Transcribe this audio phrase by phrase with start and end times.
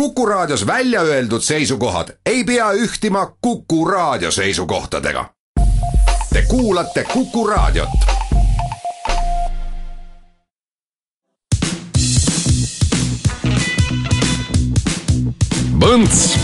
[0.00, 5.24] Kuku Raadios välja öeldud seisukohad ei pea ühtima Kuku Raadio seisukohtadega.
[6.32, 7.88] Te kuulate Kuku Raadiot.
[15.80, 16.38] Põnts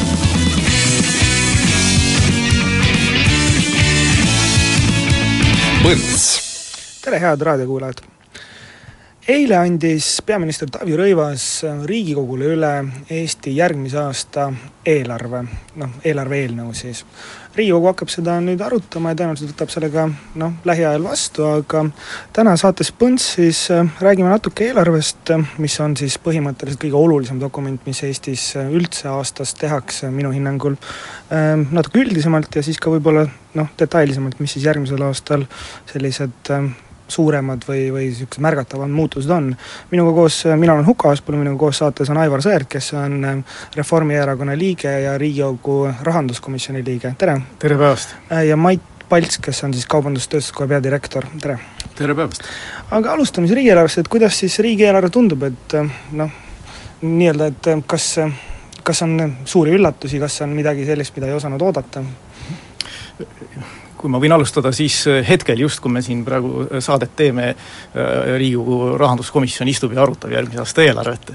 [5.83, 6.41] Põnts.
[7.03, 8.22] tere, head raadiokuulajad!
[9.31, 11.45] Eile andis peaminister Taavi Rõivas
[11.87, 12.71] Riigikogule üle
[13.15, 14.49] Eesti järgmise aasta
[14.83, 15.45] eelarve,
[15.79, 17.05] noh, eelarve eelnõu siis.
[17.55, 20.09] riigikogu hakkab seda nüüd arutama ja tõenäoliselt võtab selle ka
[20.43, 21.85] noh, lähiajal vastu, aga
[22.35, 27.79] täna saates Põnts siis äh, räägime natuke eelarvest, mis on siis põhimõtteliselt kõige olulisem dokument,
[27.87, 30.75] mis Eestis üldse aastas tehakse minu hinnangul,
[31.31, 35.47] ähm, natuke üldisemalt ja siis ka võib-olla noh, detailsemalt, mis siis järgmisel aastal
[35.93, 36.73] sellised ähm,
[37.13, 39.51] suuremad või, või niisugused märgatavamad muutused on.
[39.91, 43.43] minuga koos, mina olen Huko Aaspõllu, minuga koos saates on Aivar Sõerd, kes on ähm,
[43.77, 47.41] Reformierakonna liige ja Riigikogu rahanduskomisjoni liige, tere!
[47.63, 48.17] tere päevast!
[48.49, 51.59] ja Mait Palts, kes on siis Kaubandus-Tööstuskoja peadirektor, tere!
[51.99, 52.49] tere päevast!
[52.91, 55.77] aga alustame siis riigieelarvest, et kuidas siis riigieelarve tundub, et
[56.17, 56.33] noh,
[57.03, 58.09] nii-öelda, et kas,
[58.83, 62.05] kas on suuri üllatusi, kas on midagi sellist, mida ei osanud oodata?
[64.03, 67.53] Kui ma võin alustada, siis hetkel just, kui me siin praegu saadet teeme,
[67.95, 71.33] Riigikogu rahanduskomisjon istub ja arutab järgmise aasta eelarvet.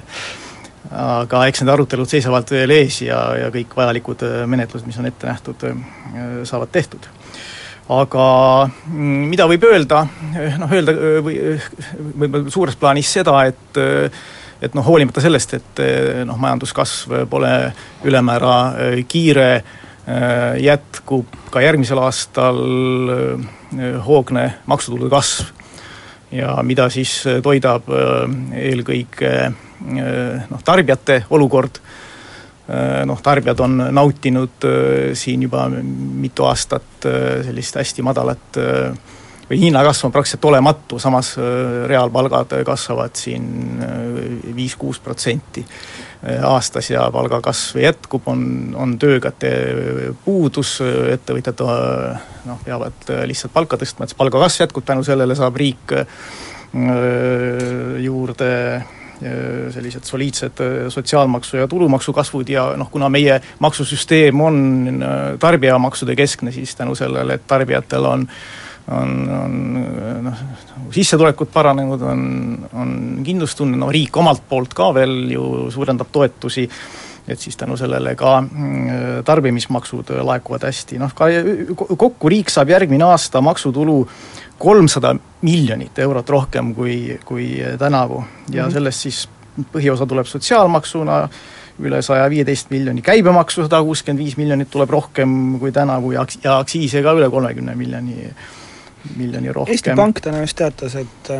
[0.87, 5.27] aga eks need arutelud seisavad veel ees ja, ja kõik vajalikud menetlused, mis on ette
[5.27, 5.65] nähtud,
[6.47, 7.07] saavad tehtud.
[7.89, 8.23] aga
[8.91, 10.05] mida võib öelda,
[10.61, 11.37] noh öelda või
[12.19, 13.83] võib-olla suures plaanis seda, et
[14.61, 15.81] et noh, hoolimata sellest, et
[16.25, 17.51] noh, majanduskasv pole
[18.09, 18.55] ülemäära
[19.07, 19.51] kiire,
[20.63, 22.59] jätkub ka järgmisel aastal
[24.05, 25.49] hoogne maksutulude kasv.
[26.31, 27.87] Ja mida siis toidab
[28.55, 31.79] eelkõige noh, tarbijate olukord,
[33.07, 34.67] noh, tarbijad on nautinud
[35.15, 37.07] siin juba mitu aastat
[37.47, 38.59] sellist hästi madalat
[39.49, 41.35] või hinnakasv on praktiliselt olematu, samas
[41.87, 43.47] reaalpalgad kasvavad siin
[44.55, 45.63] viis-kuus protsenti
[46.43, 48.43] aastas ja palgakasv jätkub, on,
[48.75, 49.51] on töökäte
[50.25, 50.77] puudus,
[51.13, 55.95] ettevõtjad noh, peavad lihtsalt palka tõstma, et see palgakasv jätkub, tänu sellele saab riik
[58.03, 58.51] juurde
[59.73, 60.59] sellised soliidsed
[60.93, 64.59] sotsiaalmaksu ja tulumaksu kasvud ja noh, kuna meie maksusüsteem on
[65.41, 68.27] tarbijamaksude keskne, siis tänu sellele, et tarbijatel on
[68.91, 69.53] on, on
[70.23, 70.45] noh,
[70.95, 72.21] sissetulekud paranenud, on,
[72.73, 76.67] on kindlustunne, no riik omalt poolt ka veel ju suurendab toetusi,
[77.27, 78.37] et siis tänu sellele ka
[79.27, 81.27] tarbimismaksud laekuvad hästi, noh ka
[81.75, 83.99] kokku riik saab järgmine aasta maksutulu
[84.57, 88.73] kolmsada miljonit eurot rohkem kui, kui tänavu ja mm -hmm.
[88.73, 89.27] sellest siis
[89.73, 91.29] põhiosa tuleb sotsiaalmaksuna,
[91.79, 96.57] üle saja viieteist miljoni, käibemaksu sada kuuskümmend viis miljonit tuleb rohkem kui tänavu ja, ja
[96.57, 98.31] aktsiise ka üle kolmekümne miljoni
[99.15, 99.73] miljoni rohkem.
[99.73, 101.31] Eesti Pank täna just teatas, et et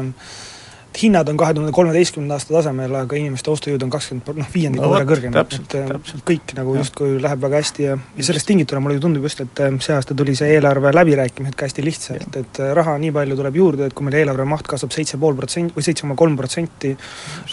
[1.01, 5.05] hinnad on kahe tuhande kolmeteistkümnenda aasta tasemel, aga inimeste ostujõud on kakskümmend noh, viiendiku võrra
[5.05, 6.23] no, kõrgem, et täpselt.
[6.27, 9.95] kõik nagu justkui läheb väga hästi ja, ja sellest tingituna mulle tundub just, et see
[9.95, 13.97] aasta tuli see eelarve läbirääkimised ka hästi lihtsalt, et raha nii palju tuleb juurde, et
[13.97, 16.93] kui meil eelarve maht kasvab seitse pool protsenti või seitse koma kolm protsenti,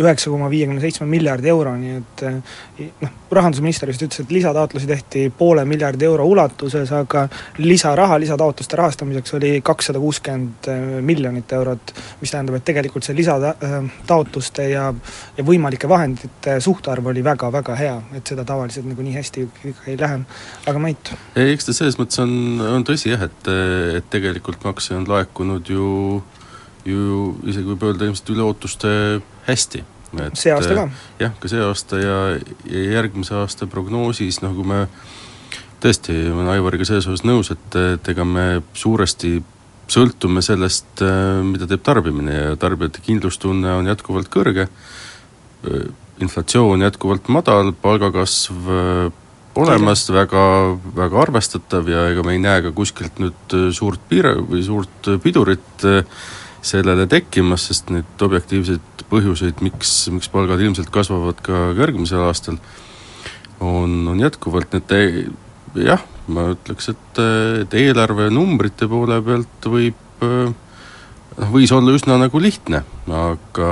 [0.01, 2.25] üheksa koma viiekümne seitsme miljardi euroni, et
[3.05, 7.27] noh, rahandusminister just ütles, et lisataotlusi tehti poole miljardi euro ulatuses, aga
[7.63, 10.69] lisaraha, lisataotluste rahastamiseks oli kakssada kuuskümmend
[11.05, 14.89] miljonit eurot, mis tähendab, et tegelikult see lisataotluste ja,
[15.37, 19.99] ja võimalike vahendite suhtarv oli väga-väga hea, et seda tavaliselt nagu nii hästi ikka ei
[20.01, 20.21] lähe,
[20.67, 21.13] aga Mait?
[21.39, 22.35] eks ta selles mõttes on,
[22.65, 23.51] on tõsi jah, et,
[23.99, 25.89] et tegelikult makse on laekunud ju
[26.85, 28.89] ju isegi võib öelda ilmselt üle ootuste
[29.49, 29.85] hästi
[30.39, 30.89] see aasta ka?
[31.21, 32.19] jah, ka see aasta ja,
[32.69, 34.85] ja järgmise aasta prognoosis, noh kui me
[35.83, 38.47] tõesti, ma olen Aivariga selles osas nõus, et, et ega me
[38.77, 39.37] suuresti
[39.91, 41.03] sõltume sellest,
[41.45, 44.69] mida teeb tarbimine ja tarbijate kindlustunne on jätkuvalt kõrge,
[46.25, 48.71] inflatsioon jätkuvalt madal, palgakasv
[49.61, 50.45] olemas, väga,
[50.97, 55.85] väga arvestatav ja ega me ei näe ka kuskilt nüüd suurt piire või suurt pidurit
[56.65, 62.59] sellele tekkimas, sest neid objektiivseid põhjuseid, miks, miks palgad ilmselt kasvavad ka järgmisel aastal,
[63.61, 64.95] on, on jätkuvalt need
[65.85, 67.21] jah, ma ütleks, et,
[67.65, 73.69] et eelarvenumbrite poole pealt võib noh, võis olla üsna nagu lihtne, aga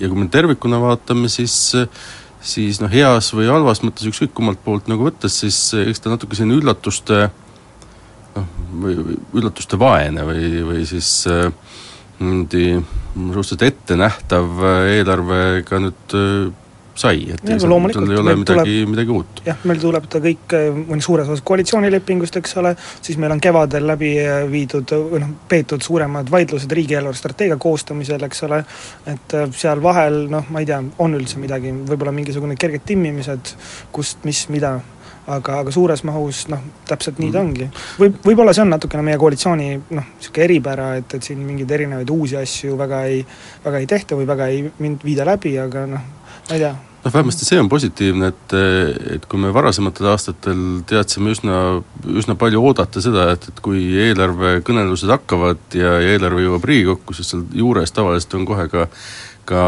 [0.00, 1.74] ja kui me tervikuna vaatame, siis
[2.44, 6.36] siis noh, heas või halvas mõttes, ükskõik kummalt poolt nagu võttes, siis eks ta natuke
[6.36, 7.28] selline üllatuste
[8.34, 8.50] noh,
[8.82, 11.48] või üllatuste vaene või, või siis äh,
[12.18, 12.66] niimoodi
[13.14, 14.60] suhteliselt ettenähtav
[14.90, 16.14] eelarvega nüüd
[16.94, 19.42] sai, et Ja, aga loomulikult, seal ei ole midagi midagi uut.
[19.46, 23.42] jah, meil tuleb ta kõik äh, mõni suures osas koalitsioonilepingust, eks ole, siis meil on
[23.42, 28.62] kevadel läbi äh, viidud või noh, peetud suuremad vaidlused riigieelarve strateegia koostamisel, eks ole,
[29.10, 33.54] et äh, seal vahel noh, ma ei tea, on üldse midagi, võib-olla mingisugune kerged timmimised,
[33.94, 34.76] kust, mis, mida,
[35.26, 37.68] aga, aga suures mahus noh, täpselt nii ta ongi.
[38.00, 42.10] Võib, võib-olla see on natukene meie koalitsiooni noh, niisugune eripära, et, et siin mingeid erinevaid
[42.12, 43.22] uusi asju väga ei,
[43.64, 46.12] väga ei tehta või väga ei mind viida läbi, aga noh,
[46.48, 46.72] ma ei tea,
[47.04, 48.56] noh, vähemasti see on positiivne, et,
[49.16, 51.60] et kui me varasematel aastatel teadsime üsna,
[52.14, 57.34] üsna palju oodata seda, et, et kui eelarvekõnelused hakkavad ja, ja eelarve jõuab Riigikokku, siis
[57.34, 58.88] seal juures tavaliselt on kohe ka
[59.48, 59.60] ka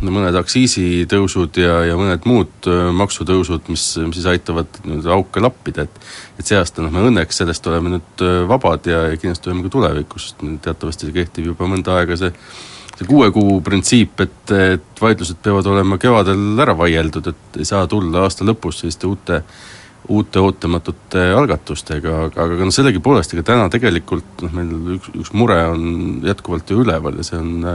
[0.00, 5.84] mõned aktsiisitõusud ja, ja mõned muud öö, maksutõusud, mis, mis siis aitavad nii-öelda auke lappida,
[5.84, 5.98] et
[6.40, 9.66] et see aasta noh, me õnneks sellest oleme nüüd öö, vabad ja, ja kindlasti oleme
[9.66, 12.32] ka tulevikus, teatavasti see kehtib juba mõnda aega see
[13.00, 17.86] see kuue kuu printsiip, et, et vaidlused peavad olema kevadel ära vaieldud, et ei saa
[17.90, 19.42] tulla aasta lõpus selliste uute
[20.10, 25.58] uute ootamatute algatustega, aga, aga noh, sellegipoolest, ega täna tegelikult noh, meil üks, üks mure
[25.70, 25.84] on
[26.26, 27.68] jätkuvalt ju üleval ja see on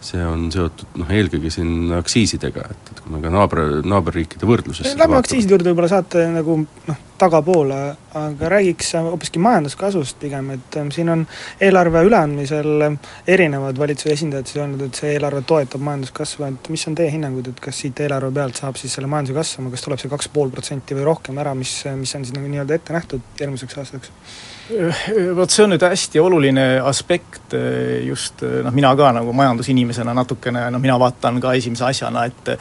[0.00, 4.96] see on seotud noh, eelkõige siin aktsiisidega, et, et kui me ka naaber, naaberriikide võrdluses
[4.98, 7.78] Lähme aktsiiside juurde võib-olla saate nagu noh, tagapoole,
[8.16, 11.24] aga räägiks hoopiski majanduskasvust pigem, et ähm, siin on
[11.60, 12.86] eelarve üleandmisel
[13.28, 17.52] erinevad valitsuse esindajad siis öelnud, et see eelarve toetab majanduskasvu, et mis on teie hinnangud,
[17.52, 20.54] et kas siit eelarve pealt saab siis selle majanduse kasvama, kas tuleb see kaks pool
[20.54, 24.16] protsenti või rohkem ära, mis, mis on siis nagu nii-öelda ette nähtud järgmiseks aastaks?
[25.34, 27.54] Vot see on nüüd hästi oluline aspekt
[28.06, 32.52] just noh, mina ka nagu majandusinimesena natukene, no mina vaatan ka esimese asjana, et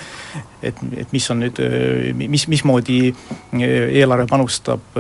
[0.66, 1.60] et, et mis on nüüd,
[2.20, 2.98] mis, mismoodi
[3.62, 4.98] eelarve panustab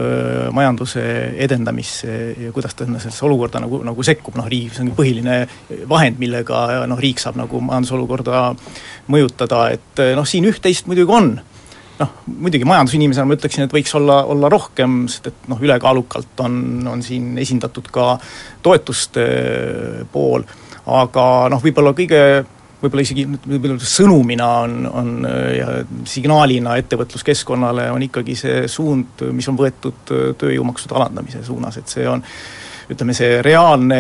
[0.56, 1.04] majanduse
[1.42, 2.14] edendamisse
[2.46, 5.42] ja kuidas ta sellesse olukorda nagu, nagu sekkub, noh riik, see on põhiline
[5.90, 8.46] vahend, millega noh, riik saab nagu majandusolukorda
[9.12, 11.34] mõjutada, et noh, siin üht-teist muidugi on
[12.00, 16.62] noh, muidugi majandusinimesena ma ütleksin, et võiks olla, olla rohkem, sest et noh, ülekaalukalt on,
[16.90, 18.14] on siin esindatud ka
[18.66, 19.26] toetuste
[20.14, 20.46] pool,
[20.90, 22.24] aga noh, võib-olla kõige
[22.80, 25.10] võib-olla isegi võib-olla sõnumina on, on
[25.52, 25.68] ja
[26.08, 32.24] signaalina ettevõtluskeskkonnale on ikkagi see suund, mis on võetud tööjõumaksude alandamise suunas, et see on
[32.90, 34.00] ütleme, see reaalne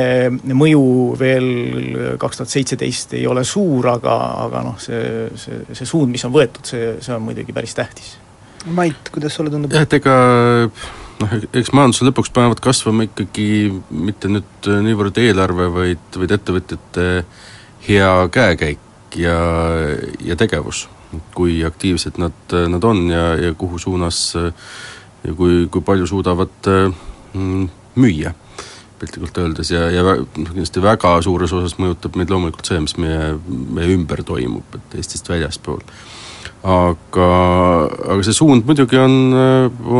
[0.57, 0.85] mõju
[1.19, 1.49] veel
[2.21, 4.15] kaks tuhat seitseteist ei ole suur, aga,
[4.47, 8.15] aga noh, see, see, see suund, mis on võetud, see, see on muidugi päris tähtis.
[8.75, 9.73] Mait, kuidas sulle tundub?
[9.73, 10.15] jah, et ega
[11.21, 13.47] noh, eks majanduse lõpuks panevad kasvama ikkagi
[13.93, 17.07] mitte nüüd niivõrd eelarve, vaid, vaid ettevõtjate
[17.85, 19.37] hea käekäik ja,
[20.25, 20.87] ja tegevus.
[21.33, 26.69] kui aktiivsed nad, nad on ja, ja kuhu suunas ja kui, kui palju suudavad
[27.33, 28.33] mm, müüa
[28.99, 33.33] piltlikult öeldes ja, ja noh, kindlasti väga suures osas mõjutab meid loomulikult see, mis meie,
[33.47, 35.81] meie ümber toimub, et Eestist väljaspool.
[36.63, 37.29] aga,
[37.87, 39.17] aga see suund muidugi on,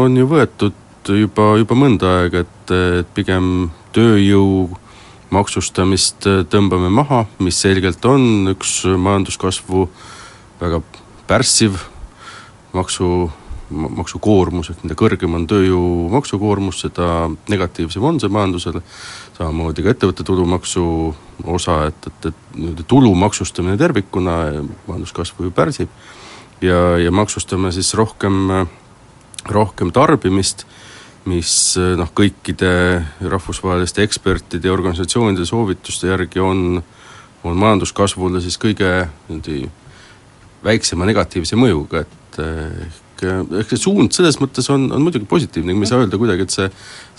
[0.03, 4.69] on ju võetud juba, juba mõnda aega, et, et pigem tööjõu
[5.33, 9.87] maksustamist tõmbame maha, mis selgelt on üks majanduskasvu
[10.59, 10.81] väga
[11.29, 11.77] pärssiv
[12.73, 13.29] maksu
[13.69, 18.81] maksukoormus, et mida kõrgem on tööjõu maksukoormus, seda negatiivsem on see majandusele,
[19.37, 20.83] samamoodi ka ettevõtte tulumaksu
[21.53, 24.37] osa, et, et, et nii-öelda tulu maksustamine tervikuna
[24.87, 25.89] majanduskasvu ju pärsib.
[26.61, 28.67] ja, ja maksustame siis rohkem,
[29.45, 30.65] rohkem tarbimist,
[31.29, 32.71] mis noh, kõikide
[33.21, 36.81] rahvusvaheliste ekspertide ja organisatsioonide soovituste järgi on,
[37.43, 39.69] on majanduskasvule siis kõige niimoodi
[40.63, 42.39] väiksema negatiivse mõjuga, et
[43.25, 46.45] ehk, ehk see suund selles mõttes on, on muidugi positiivne, me ei saa öelda kuidagi,
[46.45, 46.67] et see,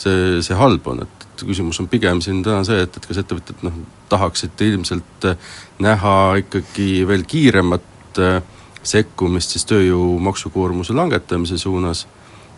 [0.00, 3.21] see, see halb on, et, et küsimus on pigem siin täna see, et, et kas
[3.23, 3.76] ettevõtjad noh,
[4.12, 5.28] tahaksid ilmselt
[5.83, 8.23] näha ikkagi veel kiiremat
[8.83, 12.07] sekkumist siis tööjõu maksukoormuse langetamise suunas,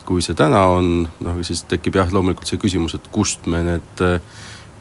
[0.07, 4.07] kui see täna on, noh siis tekib jah, loomulikult see küsimus, et kust me need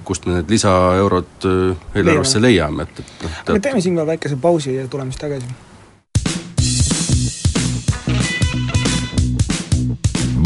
[0.05, 3.57] kust me need lisaeurod eelarvesse leiame, et, et noh tead...
[3.57, 5.69] me teeme siinkohal väikese pausi ja tuleme siis tagasi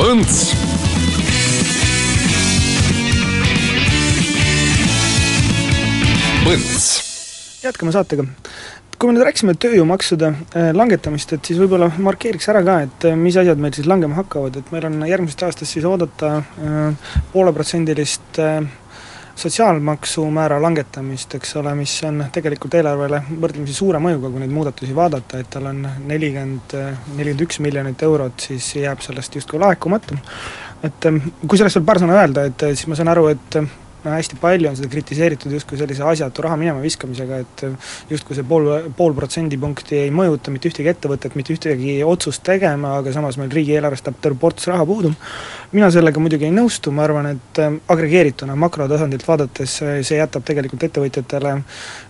[0.05, 0.51] Põnts.
[6.43, 6.83] Põnts.
[7.63, 8.27] jätkame saatega.
[8.99, 10.29] kui me nüüd rääkisime tööjõumaksude
[10.77, 14.69] langetamist, et siis võib-olla markeeriks ära ka, et mis asjad meil siis langema hakkavad, et
[14.75, 16.35] meil on järgmisest aastast siis oodata
[17.33, 18.43] pooleprotsendilist
[19.35, 25.41] sotsiaalmaksumäära langetamist, eks ole, mis on tegelikult eelarvele võrdlemisi suure mõjuga, kui neid muudatusi vaadata,
[25.43, 26.75] et tal on nelikümmend,
[27.17, 30.17] nelikümmend üks miljonit eurot, siis jääb sellest justkui laekumata.
[30.83, 31.09] et
[31.47, 33.59] kui sellest veel paar sõna öelda, et siis ma saan aru, et
[34.05, 37.63] no hästi palju on seda kritiseeritud justkui sellise asjatu raha minema viskamisega, et
[38.11, 43.13] justkui see pool, pool protsendipunkti ei mõjuta mitte ühtegi ettevõtet, mitte ühtegi otsust tegema, aga
[43.15, 45.13] samas meil riigieelarvest jääb terve ports raha puudu.
[45.71, 47.59] mina sellega muidugi ei nõustu, ma arvan, et
[47.91, 51.55] agregeerituna makrotasandilt vaadates see jätab tegelikult ettevõtjatele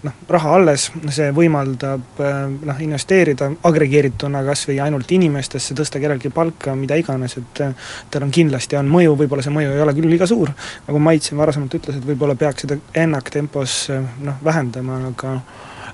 [0.04, 6.75] noh, raha alles, see võimaldab noh, investeerida agregeerituna kas või ainult inimestesse, tõsta kellelgi palka,
[6.78, 7.64] mida iganes, et
[8.12, 10.52] tal on kindlasti, on mõju, võib-olla see mõju ei ole küll liiga suur,
[10.88, 13.77] nagu Mait siin varasemalt ütles, et võib-olla peaks seda ennaktempos
[14.24, 15.36] noh, vähendama, aga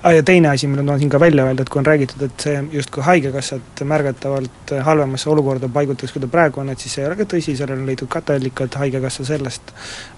[0.02, 2.22] ah, ja teine asi, mille ma tahan siin ka välja öelda, et kui on räägitud,
[2.26, 7.04] et see justkui Haigekassat märgatavalt halvemasse olukorda paigutaks, kui ta praegu on, et siis see
[7.04, 9.74] ei ole ka tõsi, sellele on leitud katteallikad, Haigekassa sellest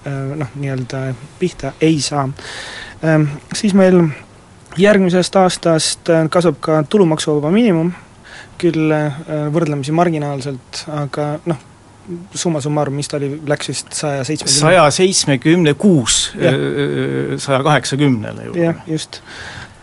[0.06, 1.04] noh, nii-öelda
[1.40, 2.28] pihta ei saa.
[3.54, 4.00] Siis meil
[4.80, 7.92] järgmisest aastast kasvab ka tulumaksuvaba miinimum,
[8.58, 8.92] küll
[9.52, 11.60] võrdlemisi marginaalselt, aga noh,
[12.34, 18.64] summa summarum, mis ta oli, läks vist saja seitsmekümne saja seitsmekümne kuus saja kaheksakümnele juba.
[18.68, 19.20] jah, just.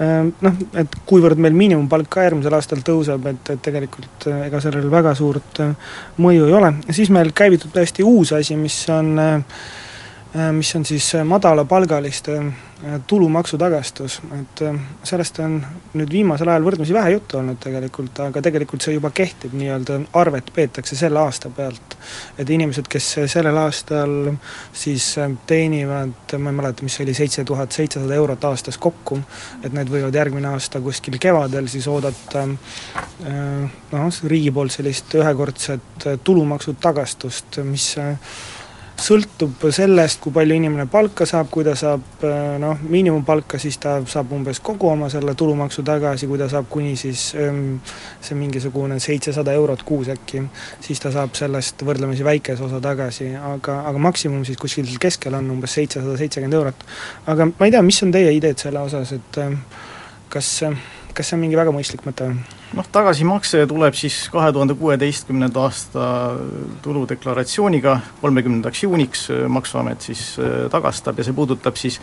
[0.01, 5.13] Noh, et kuivõrd meil miinimumpalk ka järgmisel aastal tõuseb, et, et tegelikult ega sellel väga
[5.17, 5.61] suurt
[6.17, 9.13] mõju ei ole, siis meil käivitub täiesti uus asi, mis on
[10.51, 12.37] mis on siis madalapalgaliste
[13.07, 14.61] tulumaksu tagastus, et
[15.03, 15.57] sellest on
[15.93, 20.49] nüüd viimasel ajal võrdlemisi vähe juttu olnud tegelikult, aga tegelikult see juba kehtib, nii-öelda arvet
[20.55, 21.97] peetakse selle aasta pealt.
[22.39, 24.31] et inimesed, kes sellel aastal
[24.73, 25.11] siis
[25.47, 29.19] teenivad, ma ei mäleta, mis see oli, seitse tuhat seitsesada eurot aastas kokku,
[29.63, 36.73] et need võivad järgmine aasta kuskil kevadel siis oodata noh, riigi poolt sellist ühekordset tulumaksu
[36.81, 37.91] tagastust, mis
[39.01, 42.23] sõltub sellest, kui palju inimene palka saab, kui ta saab
[42.61, 46.93] noh, miinimumpalka, siis ta saab umbes kogu oma selle tulumaksu tagasi, kui ta saab kuni
[46.99, 50.43] siis see mingisugune seitsesada eurot kuus äkki,
[50.83, 55.49] siis ta saab sellest võrdlemisi väikese osa tagasi, aga, aga maksimum siis kuskil keskel on
[55.57, 56.87] umbes seitsesada seitsekümmend eurot.
[57.33, 59.43] aga ma ei tea, mis on teie ideed selle osas, et
[60.31, 60.55] kas
[61.15, 62.27] kas see on mingi väga mõistlik mõte?
[62.77, 66.09] noh, tagasimakse tuleb siis kahe tuhande kuueteistkümnenda aasta
[66.83, 71.99] tuludeklaratsiooniga kolmekümnendaks juuniks Maksuamet siis äh, tagastab ja see puudutab siis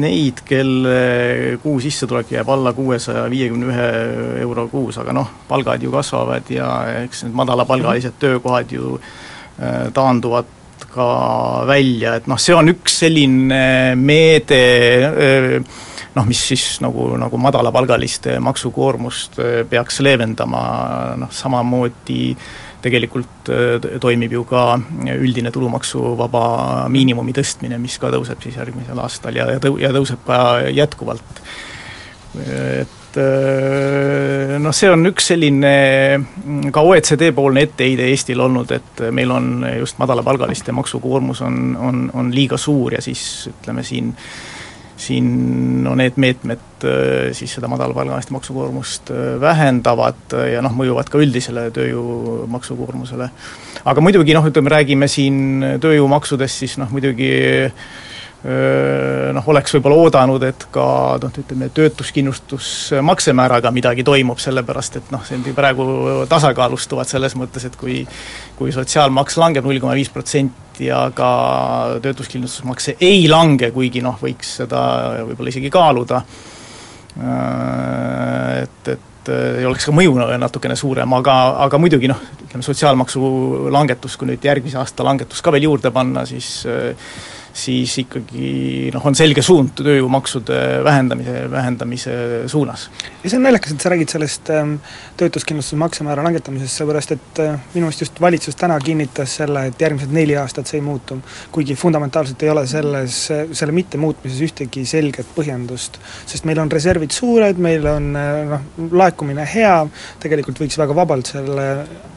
[0.00, 3.88] neid, kelle kuu sissetulek jääb alla kuuesaja viiekümne ühe
[4.40, 6.70] euro kuus, aga noh, palgad ju kasvavad ja
[7.02, 10.58] eks need madalapalgalised töökohad ju äh, taanduvad
[10.92, 11.06] ka
[11.68, 14.62] välja, et noh, see on üks selline meede
[15.12, 20.62] öö, äh, noh, mis siis nagu, nagu madalapalgaliste maksukoormust äh, peaks leevendama,
[21.20, 22.34] noh samamoodi
[22.82, 24.64] tegelikult äh, toimib ju ka
[25.16, 26.46] üldine tulumaksuvaba
[26.92, 31.44] miinimumi tõstmine, mis ka tõuseb siis järgmisel aastal ja, ja tõu-, ja tõuseb ka jätkuvalt.
[32.42, 35.74] et äh, noh, see on üks selline
[36.72, 42.60] ka OECD-poolne etteheide Eestil olnud, et meil on just madalapalgaliste maksukoormus on, on, on liiga
[42.60, 44.61] suur ja siis ütleme siin äh,
[45.02, 45.28] siin
[45.84, 51.68] no need meetmed äh, siis seda madalapalgaliste maksukoormust äh, vähendavad ja noh, mõjuvad ka üldisele
[51.74, 53.28] tööjõu maksukoormusele.
[53.84, 57.32] aga muidugi noh, ütleme, räägime siin tööjõumaksudest, siis noh, muidugi
[58.42, 60.84] noh, oleks võib-olla oodanud, et ka
[61.22, 65.86] noh, ütleme, töötuskindlustusmaksemääraga midagi toimub, sellepärast et noh, see praegu
[66.30, 68.00] tasakaalustuvad selles mõttes, et kui
[68.58, 71.28] kui sotsiaalmaks langeb null koma viis protsenti, aga
[72.02, 74.82] töötuskindlustusmakse ei lange, kuigi noh, võiks seda
[75.28, 76.22] võib-olla isegi kaaluda,
[78.62, 83.20] et, et ei oleks ka mõju natukene suurem, aga, aga muidugi noh, ütleme sotsiaalmaksu
[83.74, 86.64] langetus, kui nüüd järgmise aasta langetus ka veel juurde panna, siis
[87.52, 92.14] siis ikkagi noh, on selge suund tööjõumaksude vähendamise, vähendamise
[92.48, 92.88] suunas.
[93.22, 94.74] ja see on naljakas, et sa räägid sellest ähm,
[95.20, 100.36] töötuskindlustusmaksemäära langetamisest, seepärast et äh, minu meelest just valitsus täna kinnitas selle, et järgmised neli
[100.40, 101.18] aastat see ei muutu.
[101.52, 103.18] kuigi fundamentaalselt ei ole selles,
[103.52, 106.00] selle mittemuutmises ühtegi selget põhjendust.
[106.26, 109.76] sest meil on reservid suured, meil on äh, noh, laekumine hea,
[110.24, 111.68] tegelikult võiks väga vabalt selle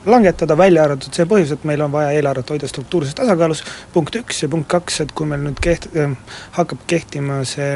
[0.06, 3.64] langetada, välja arvatud see põhjus, et meil on vaja eelarvet hoida struktuurses tasakaalus,
[3.94, 5.90] punkt üks, ja punkt kaks, et kui meil nüüd keht-,
[6.58, 7.76] hakkab kehtima see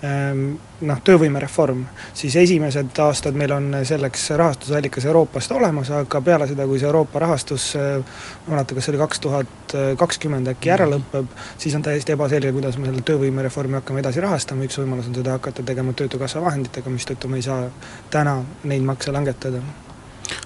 [0.00, 1.82] noh, töövõimereform,
[2.16, 7.20] siis esimesed aastad meil on selleks rahastusallikas Euroopast olemas, aga peale seda, kui see Euroopa
[7.20, 11.28] rahastus, ma ei mäleta, kas see oli kaks tuhat kakskümmend äkki ära lõpeb,
[11.60, 15.36] siis on täiesti ebaselge, kuidas me selle töövõimereformi hakkame edasi rahastama, üks võimalus on seda
[15.36, 17.68] hakata tegema Töötukassa vahenditega, mistõttu me ei saa
[18.10, 19.60] täna neid makse langetada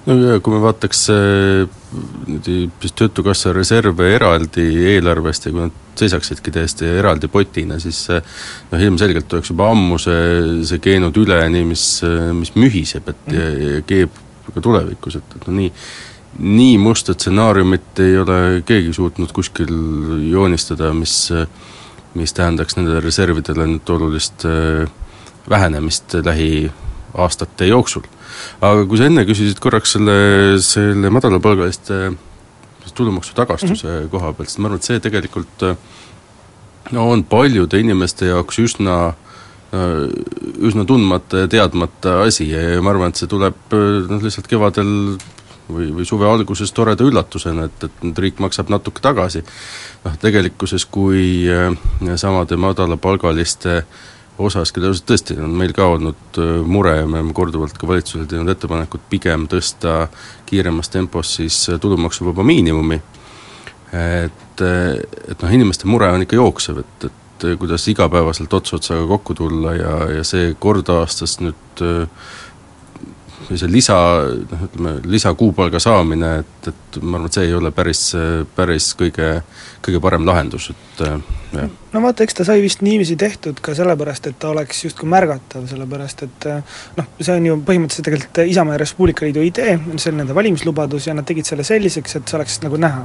[0.07, 4.65] no ja kui me vaataks niimoodi siis Töötukassa reserve eraldi
[4.95, 10.25] eelarvest ja kui nad seisaksidki täiesti eraldi potina, siis noh, ilmselgelt oleks juba ammu see,
[10.67, 11.85] see keenud üleni, mis,
[12.35, 14.19] mis mühiseb, et ja, ja keeb
[14.55, 15.71] ka tulevikus, et, et no nii
[16.35, 19.71] nii musta stsenaariumit ei ole keegi suutnud kuskil
[20.33, 21.29] joonistada, mis
[22.15, 24.85] mis tähendaks nendele reservidele nüüd olulist äh,
[25.51, 26.15] vähenemist
[27.15, 28.03] lähiaastate jooksul.
[28.61, 32.13] aga kui sa enne küsisid korraks selle, selle madalapalgaliste
[32.95, 34.09] tulumaksu tagastuse mm -hmm.
[34.11, 35.63] koha pealt, siis ma arvan, et see tegelikult
[36.93, 39.15] no on paljude inimeste jaoks üsna
[40.59, 45.17] üsna tundmata ja teadmata asi ja ma arvan, et see tuleb noh, lihtsalt kevadel
[45.71, 49.43] või, või suve alguses toreda üllatusena, et, et nüüd riik maksab natuke tagasi.
[50.05, 51.49] noh, tegelikkuses kui
[52.17, 53.85] samade madalapalgaliste
[54.39, 58.51] osas, osas tõesti on meil ka olnud mure ja me oleme korduvalt ka valitsusele teinud
[58.53, 60.09] ettepanekut pigem tõsta
[60.47, 63.01] kiiremas tempos siis tulumaksuvaba miinimumi,
[63.95, 69.35] et, et noh, inimeste mure on ikka jooksev, et, et kuidas igapäevaselt ots otsaga kokku
[69.39, 71.85] tulla ja, ja see kord aastas nüüd
[73.49, 73.97] või see lisa,
[74.51, 78.03] noh ütleme, lisakuupalga saamine, et, et ma arvan, et see ei ole päris,
[78.57, 79.31] päris kõige,
[79.85, 81.03] kõige parem lahendus, et
[81.55, 81.71] jah.
[81.93, 85.67] no vaata, eks ta sai vist niiviisi tehtud ka sellepärast, et ta oleks justkui märgatav,
[85.71, 86.47] sellepärast et
[86.99, 90.37] noh, see on ju põhimõtteliselt tegelikult Isamaa ja Res Publica Liidu idee, see on nende
[90.37, 93.05] valimislubadus ja nad tegid selle selliseks, et see oleks nagu näha.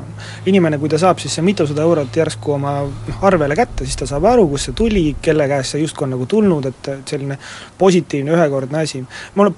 [0.49, 4.09] inimene, kui ta saab siis see mitusada eurot järsku oma noh, arvele kätte, siis ta
[4.09, 7.37] saab aru, kust see tuli, kelle käest see justkui on nagu tulnud, et selline
[7.77, 9.03] positiivne ühekordne asi.
[9.35, 9.57] ma olen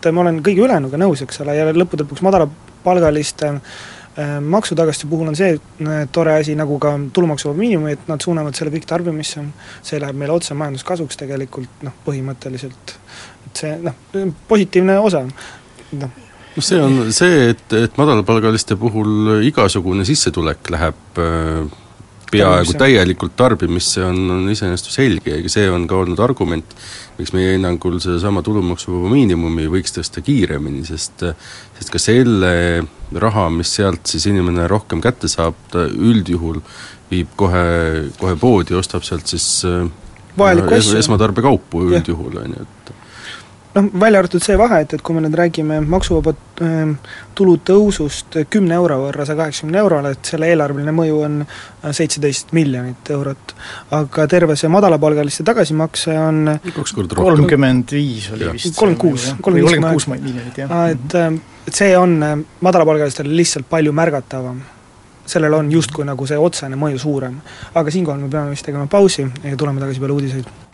[0.00, 5.30] põhimõtteliselt, ma olen kõigi ülejäänuga nõus, eks ole, ja lõppude lõpuks madalapalgaliste äh, maksutagaste puhul
[5.32, 9.44] on see äh, tore asi, nagu ka tulumaksuvaba miinimum, et nad suunavad selle kõik tarbimisse,
[9.86, 12.96] see läheb meile otse majanduskasuks tegelikult noh, põhimõtteliselt.
[13.46, 13.96] et see noh,
[14.48, 15.38] positiivne osa, noh.
[16.02, 16.18] noh
[16.60, 21.78] see on see, et, et madalapalgaliste puhul igasugune sissetulek läheb äh,
[22.30, 26.76] peaaegu täielikult tarbimisse, on, on iseenesest selge ja see on ka olnud argument,
[27.18, 31.24] miks meie hinnangul sedasama tulumaksuvaba miinimumi võiks tõsta kiiremini, sest
[31.80, 32.52] sest ka selle
[33.16, 36.60] raha, mis sealt siis inimene rohkem kätte saab, ta üldjuhul
[37.10, 37.64] viib kohe,
[38.20, 39.48] kohe poodi, ostab sealt siis
[40.38, 41.02] vajalikku es, asja.
[41.04, 42.92] esmatarbekaupu üldjuhul, on ju, et
[43.74, 46.32] noh, välja arvatud see vahe, et, et kui me nüüd räägime maksuvaba
[46.64, 51.92] äh, tulu tõusust kümne euro võrra saja kaheksakümne eurole, et selle eelarveline mõju on äh,
[51.96, 53.54] seitseteist miljonit eurot.
[53.96, 56.56] aga terve see madalapalgaliste tagasimakse on
[57.14, 60.76] kolmkümmend viis oli vist kolmkümmend kuus, kolmkümmend kuus miljonit, jah.
[60.90, 61.32] et, äh,
[61.68, 64.60] et see on äh, madalapalgalistele lihtsalt palju märgatavam
[65.30, 67.38] sellel on justkui nagu see otsene mõju suurem.
[67.74, 70.69] aga siinkohal me peame vist tegema pausi ja tuleme tagasi peale uudiseid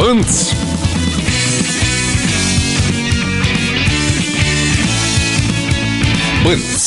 [0.00, 0.36] Põnts.
[6.40, 6.86] Põnts.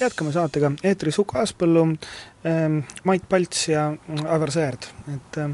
[0.00, 3.84] jätkame saatega, eetris Uku Aaspõllu ähm,, Mait Palts ja
[4.26, 5.52] Aivar Sõerd, et äh,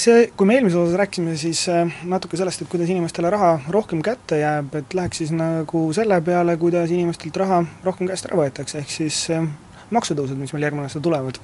[0.00, 4.00] see, kui me eelmises osas rääkisime, siis äh, natuke sellest, et kuidas inimestele raha rohkem
[4.06, 8.80] kätte jääb, et läheks siis nagu selle peale, kuidas inimestelt raha rohkem käest ära võetakse,
[8.80, 9.44] ehk siis äh,
[9.92, 11.36] maksutõusud, mis meil järgmine aasta tulevad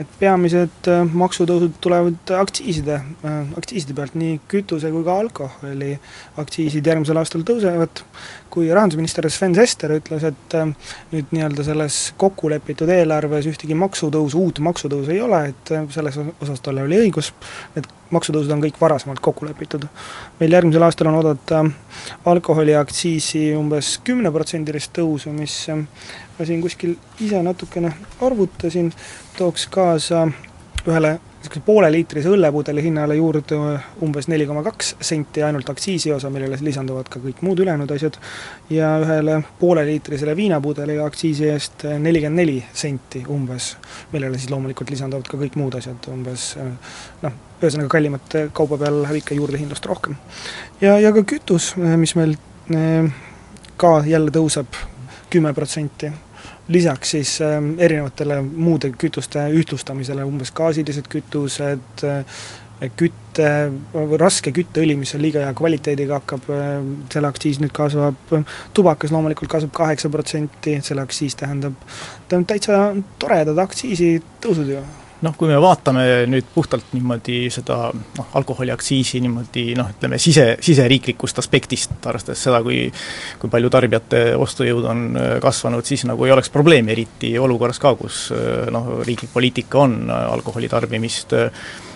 [0.00, 5.92] et peamised äh, maksutõusud tulevad aktsiiside, äh, aktsiiside pealt, nii kütuse kui ka alkoholi
[6.40, 8.02] aktsiisid järgmisel aastal tõusevad,
[8.52, 14.62] kui rahandusminister Sven Sester ütles, et äh, nüüd nii-öelda selles kokkulepitud eelarves ühtegi maksutõusu, uut
[14.64, 17.32] maksutõusu ei ole, et selles osas tal oli õigus,
[17.76, 19.86] need maksutõusud on kõik varasemalt kokku lepitud.
[20.40, 21.64] meil järgmisel aastal on oodata
[22.28, 25.56] alkoholiaktsiisi umbes kümneprotsendilist tõusu, mis
[26.42, 27.92] ma siin kuskil ise natukene
[28.26, 28.90] arvutasin,
[29.38, 30.24] tooks kaasa
[30.82, 33.56] ühele niisuguse pooleliitrise õllepudeli hinnale juurde
[34.02, 38.18] umbes neli koma kaks senti ainult aktsiisi osa, millele lisanduvad ka kõik muud ülejäänud asjad,
[38.70, 43.76] ja ühele pooleliitrisele viinapudeli aktsiisi eest nelikümmend neli senti umbes,
[44.12, 46.52] millele siis loomulikult lisanduvad ka kõik muud asjad, umbes
[47.22, 50.18] noh, ühesõnaga kallimate kauba peale läheb ikka juurdehindlust rohkem.
[50.80, 52.36] ja, ja ka kütus, mis meil
[52.74, 53.10] eh,
[53.76, 54.78] ka jälle tõuseb
[55.32, 56.10] kümme protsenti
[56.72, 62.42] lisaks siis äh, erinevatele muude kütuste ühtlustamisele, umbes gaasilised kütused äh,,
[62.98, 63.46] kütte,
[64.18, 66.72] raske kütteõli, mis on liiga hea kvaliteediga, hakkab äh,,
[67.12, 68.34] selle aktsiis nüüd kasvab,
[68.74, 71.78] tubakas loomulikult kasvab kaheksa protsenti, selle aktsiis tähendab,
[72.28, 72.82] tähendab täitsa
[73.22, 74.82] toredad aktsiisitõusud ju
[75.22, 81.38] noh, kui me vaatame nüüd puhtalt niimoodi seda noh, alkoholiaktsiisi niimoodi noh, ütleme sise, siseriiklikust
[81.42, 82.84] aspektist, arvestades seda, kui
[83.40, 87.94] kui palju tarbijate ostujõud on äh, kasvanud, siis nagu ei oleks probleemi, eriti olukorras ka,
[87.98, 91.36] kus äh, noh, riiklik poliitika on äh, alkoholi tarbimist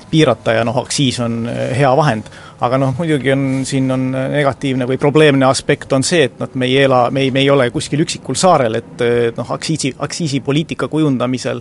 [0.07, 2.29] piirata ja noh, aktsiis on hea vahend.
[2.63, 6.71] aga noh, muidugi on, siin on negatiivne või probleemne aspekt on see, et noh, me
[6.71, 9.03] ei ela, me ei, me ei ole kuskil üksikul saarel, et
[9.37, 11.61] noh, aktsiisi, aktsiisipoliitika kujundamisel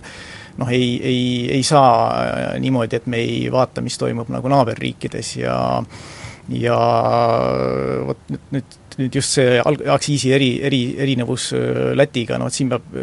[0.60, 1.22] noh, ei, ei,
[1.58, 1.90] ei saa
[2.22, 5.58] äh, niimoodi, et me ei vaata, mis toimub nagu naaberriikides ja
[6.46, 6.80] ja
[8.06, 11.50] vot nüüd, nüüd nüüd just see alg-, aktsiisi eri, eri, erinevus
[11.98, 12.94] Lätiga, no et siin peab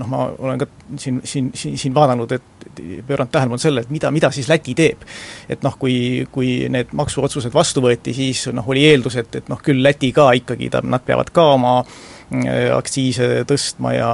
[0.00, 4.12] noh, ma olen ka siin, siin, siin, siin vaadanud, et pööranud tähelepanu sellele, et mida,
[4.14, 5.04] mida siis Läti teeb.
[5.50, 9.60] et noh, kui, kui need maksuotsused vastu võeti, siis noh, oli eeldus, et, et noh,
[9.60, 14.08] küll Läti ka ikkagi, ta, nad peavad ka oma Äh, aktsiise tõstma ja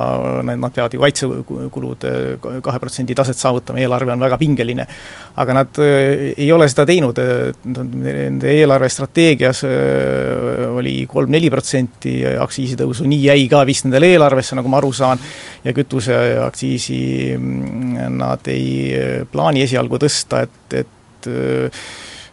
[0.46, 2.12] nad peavad ju kaitsekulude
[2.62, 4.87] kahe protsendi taset saavutama, eelarve on väga pingeline.
[5.37, 7.18] aga nad äh, ei ole seda teinud,
[7.64, 14.79] nende eelarvestrateegias äh, oli kolm-neli protsenti aktsiisitõusu, nii jäi ka vist nendele eelarvesse, nagu ma
[14.79, 15.18] aru saan,
[15.64, 17.03] ja kütuseaktsiisi
[17.37, 21.31] mm, nad ei plaani esialgu tõsta, et, et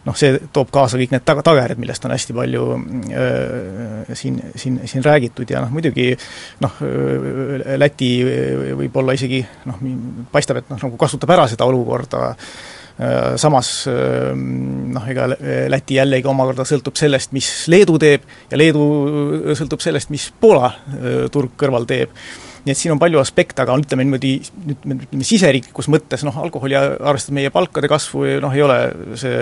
[0.06, 4.80] noh, see toob kaasa kõik need taga, tagajärjed, millest on hästi palju äh, siin, siin,
[4.90, 6.10] siin räägitud ja noh, muidugi
[6.64, 6.82] noh,
[7.78, 8.12] Läti
[8.78, 9.82] võib-olla isegi noh,
[10.32, 15.28] paistab, et noh, nagu kasutab ära seda olukorda äh,, samas äh, noh, ega
[15.72, 18.86] Läti jällegi omakorda sõltub sellest, mis Leedu teeb ja Leedu
[19.58, 22.14] sõltub sellest, mis Poola äh, turg kõrval teeb
[22.62, 24.32] nii et siin on palju aspekte, aga ütleme niimoodi,
[24.68, 28.76] nüüd ütleme siseriiklikus mõttes noh, alkoholi arvestades meie palkade kasvu noh, ei ole
[29.18, 29.32] see,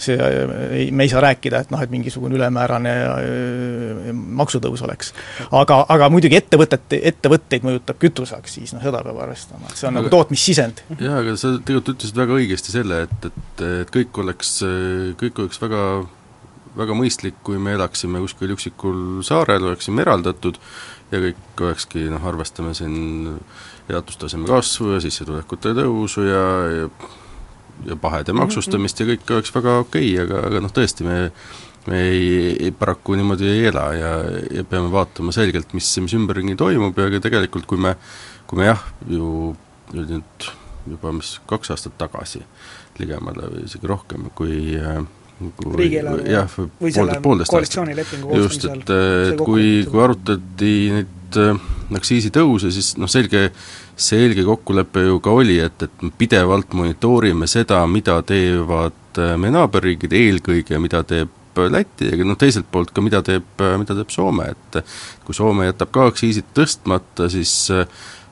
[0.00, 0.16] see,
[0.96, 5.12] me ei saa rääkida, et noh, et mingisugune ülemäärane äh, maksutõus oleks.
[5.50, 10.06] aga, aga muidugi ettevõtete, ettevõtteid mõjutab kütuseaktsiis, noh seda peab arvestama, et see on aga,
[10.06, 10.84] nagu tootmissisend.
[10.96, 14.56] jah, aga sa tegelikult ütlesid väga õigesti selle, et, et, et kõik oleks,
[15.20, 15.84] kõik oleks väga
[16.78, 20.60] väga mõistlik, kui me elaksime kuskil üksikul saarel, oleksime eraldatud
[21.10, 23.32] ja kõik olekski noh, arvestame siin
[23.90, 26.44] elatustaseme kasvu ja sissetulekute tõusu ja,
[26.76, 26.92] ja
[27.88, 31.30] ja pahede maksustamist ja kõik oleks väga okei okay,, aga, aga noh, tõesti, me
[31.88, 34.10] me ei, ei, paraku niimoodi ei ela ja,
[34.52, 37.94] ja peame vaatama selgelt, mis, mis ümberringi toimub ja ka tegelikult, kui me,
[38.50, 39.54] kui me jah, ju
[39.96, 40.50] nüüd
[40.90, 42.42] juba mis kaks aastat tagasi
[43.00, 45.00] ligemale või isegi rohkem, kui äh,
[45.76, 48.92] riigieelarve jah, poolteist, poolteist koalitsioonilepingu just, et,
[49.32, 53.48] et kui, kui arutati neid äh, aktsiisitõuse, siis noh, selge,
[54.00, 59.56] selge kokkulepe ju ka oli, et, et me pidevalt monitoorime seda, mida teevad äh, meie
[59.56, 64.46] naaberriigid, eelkõige mida teeb Läti, aga noh, teiselt poolt ka mida teeb, mida teeb Soome,
[64.54, 64.78] et
[65.26, 67.52] kui Soome jätab ka aktsiisid tõstmata, siis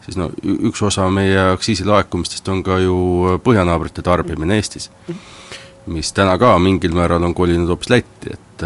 [0.06, 0.30] siis no
[0.70, 2.94] üks osa meie aktsiisilaekumistest on ka ju
[3.44, 4.88] põhjanaabrite tarbimine Eestis.
[5.08, 5.14] Mm.
[5.14, 8.64] -hmm mis täna ka mingil määral on kolinud hoopis Lätti, et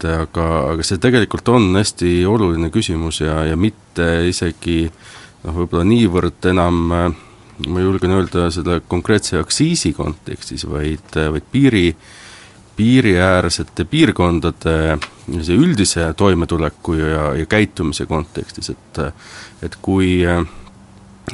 [0.00, 5.84] et aga, aga see tegelikult on hästi oluline küsimus ja, ja mitte isegi noh, võib-olla
[5.84, 6.80] niivõrd enam
[7.68, 11.84] ma julgen öelda selle konkreetse aktsiisi kontekstis, vaid, vaid piiri,
[12.76, 14.76] piiriäärsete piirkondade
[15.26, 19.02] sellise üldise toimetuleku ja, ja käitumise kontekstis, et
[19.60, 20.40] et kui äh,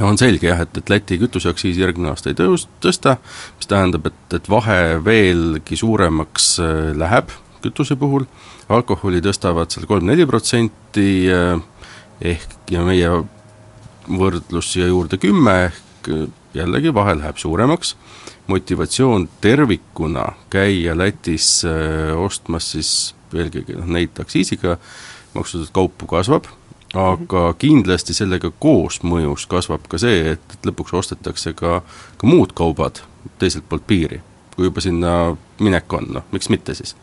[0.00, 3.16] on selge jah, et, et Läti kütuseaktsiisi järgmine aasta ei tõus-, tõsta,
[3.56, 7.32] mis tähendab, et, et vahe veelgi suuremaks äh, läheb
[7.64, 8.26] kütuse puhul,
[8.72, 11.56] alkoholi tõstavad seal kolm-neli protsenti äh,
[12.20, 13.12] ehk ja meie
[14.06, 17.96] võrdlus siia juurde kümme, ehk äh, jällegi vahe läheb suuremaks,
[18.46, 21.64] motivatsioon tervikuna käia Lätis
[22.16, 22.90] ostmas siis
[23.34, 24.76] eelkõige noh, neid aktsiisiga
[25.34, 26.46] maksustatud kaupu kasvab
[26.96, 31.80] aga kindlasti sellega koosmõjus kasvab ka see, et, et lõpuks ostetakse ka,
[32.16, 33.02] ka muud kaubad
[33.40, 34.22] teiselt poolt piiri.
[34.56, 35.10] kui juba sinna
[35.60, 36.94] minek on, noh, miks mitte siis.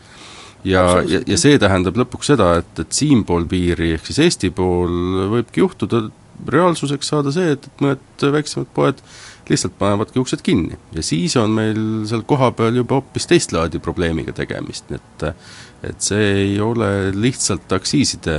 [0.64, 5.30] ja, ja, ja see tähendab lõpuks seda, et, et siinpool piiri, ehk siis Eesti pool
[5.36, 6.08] võibki juhtuda
[6.50, 9.04] reaalsuseks saada see, et, et mõned väiksemad poed
[9.50, 11.80] lihtsalt panevadki uksed kinni ja siis on meil
[12.10, 15.30] seal kohapeal juba hoopis teist laadi probleemiga tegemist, nii et
[15.84, 18.36] et see ei ole lihtsalt aktsiiside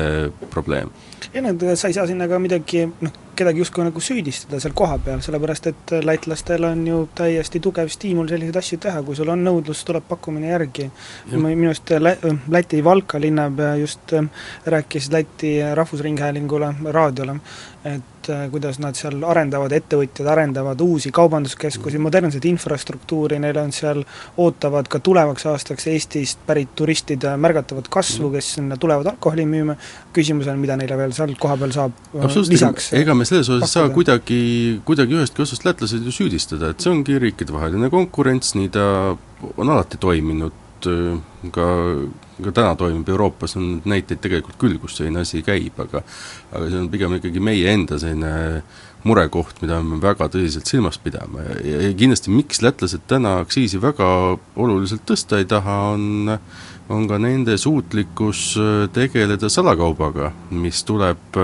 [0.51, 0.89] probleem
[1.35, 5.23] ja noh, sa ei saa sinna ka midagi noh, kedagi justkui nagu süüdistada seal kohapeal,
[5.25, 9.83] sellepärast et lätlastel on ju täiesti tugev stiimul selliseid asju teha, kui sul on nõudlus,
[9.87, 10.91] tuleb pakkumine järgi.
[11.35, 12.17] minu arust Lä-,
[12.51, 14.31] Läti Valka linnapea just äh,
[14.67, 17.39] rääkis Läti Rahvusringhäälingule, raadiole,
[17.85, 24.03] et äh, kuidas nad seal arendavad, ettevõtjad arendavad uusi kaubanduskeskusi, modernset infrastruktuuri, neil on seal,
[24.41, 29.77] ootavad ka tulevaks aastaks Eestist pärit turistide märgatavat kasvu, kes sinna tulevad alkoholi müüma,
[30.17, 33.77] küsimus on, mida neile veel seal kohapeal saab äh, lisaks ega me selles osas ei
[33.79, 34.41] saa kuidagi,
[34.89, 38.85] kuidagi ühestki otsast lätlased ju süüdistada, et see ongi riikidevaheline konkurents, nii ta
[39.57, 40.64] on alati toiminud,
[41.55, 41.67] ka
[42.43, 46.03] ka täna toimib Euroopas, on näiteid tegelikult küll, kus selline asi käib, aga
[46.51, 48.63] aga see on pigem ikkagi meie enda selline
[49.05, 51.45] murekoht, mida me väga tõsiselt silmas pidama.
[51.45, 54.07] Ja, ja, ja kindlasti miks lätlased täna aktsiisi väga
[54.57, 56.39] oluliselt tõsta ei taha, on
[56.93, 58.59] on ka nende suutlikkus
[58.93, 61.39] tegeleda salakaubaga, mis tuleb,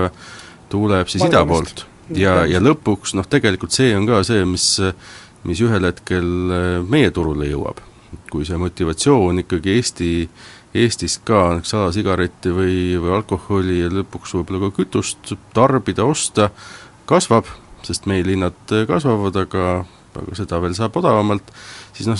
[0.69, 1.87] tuleb siis ida poolt.
[2.13, 4.67] ja, ja lõpuks noh, tegelikult see on ka see, mis
[5.41, 6.27] mis ühel hetkel
[6.85, 7.81] meie turule jõuab
[8.31, 10.11] kui see motivatsioon ikkagi Eesti,
[10.81, 16.49] Eestist ka näiteks salasigaretti või, või alkoholi ja lõpuks võib-olla ka kütust tarbida, osta,
[17.09, 17.49] kasvab,
[17.83, 19.65] sest meil hinnad kasvavad, aga
[20.19, 21.51] aga seda veel saab odavamalt,
[21.95, 22.19] siis noh,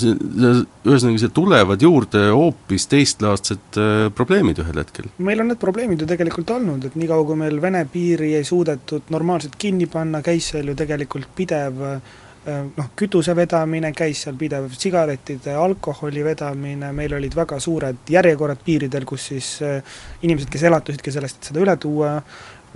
[0.87, 5.09] ühesõnaga, see tulevad juurde hoopis teistlaadsed äh, probleemid ühel hetkel.
[5.19, 9.11] meil on need probleemid ju tegelikult olnud, et niikaua, kui meil Vene piiri ei suudetud
[9.13, 14.71] normaalselt kinni panna, käis seal ju tegelikult pidev äh, noh, kütuse vedamine, käis seal pidev
[14.73, 21.13] sigarettide, alkoholi vedamine, meil olid väga suured järjekorrad piiridel, kus siis äh, inimesed, kes elatusidki
[21.13, 22.15] sellest, et seda üle tuua,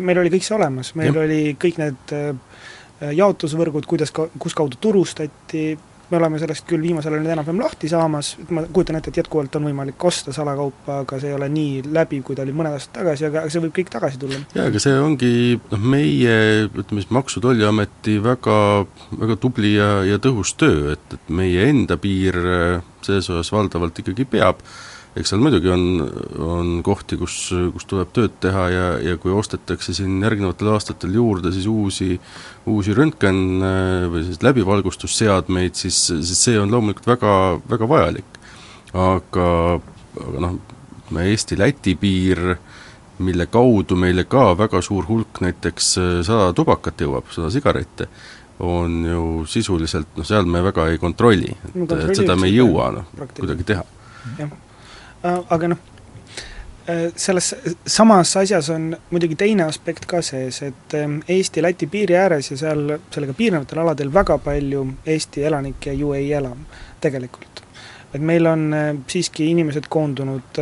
[0.05, 1.25] meil oli kõik see olemas, meil ja.
[1.25, 2.17] oli kõik need
[3.03, 5.73] Äh, jaotusvõrgud, kuidas ka, kus kaudu turustati,
[6.09, 9.55] me oleme sellest küll viimasel ajal nüüd enam-vähem lahti saamas, ma kujutan ette, et jätkuvalt
[9.57, 12.99] on võimalik osta salakaupa, aga see ei ole nii läbiv, kui ta oli mõned aastad
[12.99, 14.41] tagasi, aga see võib kõik tagasi tulla.
[14.55, 15.33] jaa, aga see ongi
[15.71, 16.35] noh, meie
[16.67, 18.57] ütleme siis Maksu- ja Tolliameti väga,
[19.17, 24.03] väga tubli ja, ja tõhus töö, et, et meie enda piir äh, selles osas valdavalt
[24.03, 24.61] ikkagi peab
[25.15, 25.83] eks seal muidugi on,
[26.43, 27.37] on kohti, kus,
[27.73, 32.17] kus tuleb tööd teha ja, ja kui ostetakse siin järgnevatel aastatel juurde siis uusi,
[32.67, 33.39] uusi röntgen
[34.11, 37.35] või selliseid läbivalgustusseadmeid, siis, siis see on loomulikult väga,
[37.71, 38.39] väga vajalik.
[38.95, 39.47] aga,
[40.25, 40.57] aga noh,
[41.21, 42.41] Eesti-Läti piir,
[43.23, 48.09] mille kaudu meile ka väga suur hulk näiteks äh, sada tubakat jõuab, sada sigarette,
[48.59, 52.91] on ju sisuliselt, noh seal me väga ei kontrolli, et, et seda me ei jõua
[52.99, 53.87] noh, kuidagi teha.
[54.43, 54.51] jah
[55.25, 55.81] aga noh,
[56.89, 57.53] äh, selles
[57.85, 62.97] samas asjas on muidugi teine aspekt ka sees, et ähm, Eesti-Läti piiri ääres ja seal
[63.13, 66.53] sellega piirnevatel aladel väga palju Eesti elanikke ju ei ela
[67.01, 67.63] tegelikult.
[68.13, 70.61] et meil on äh, siiski inimesed koondunud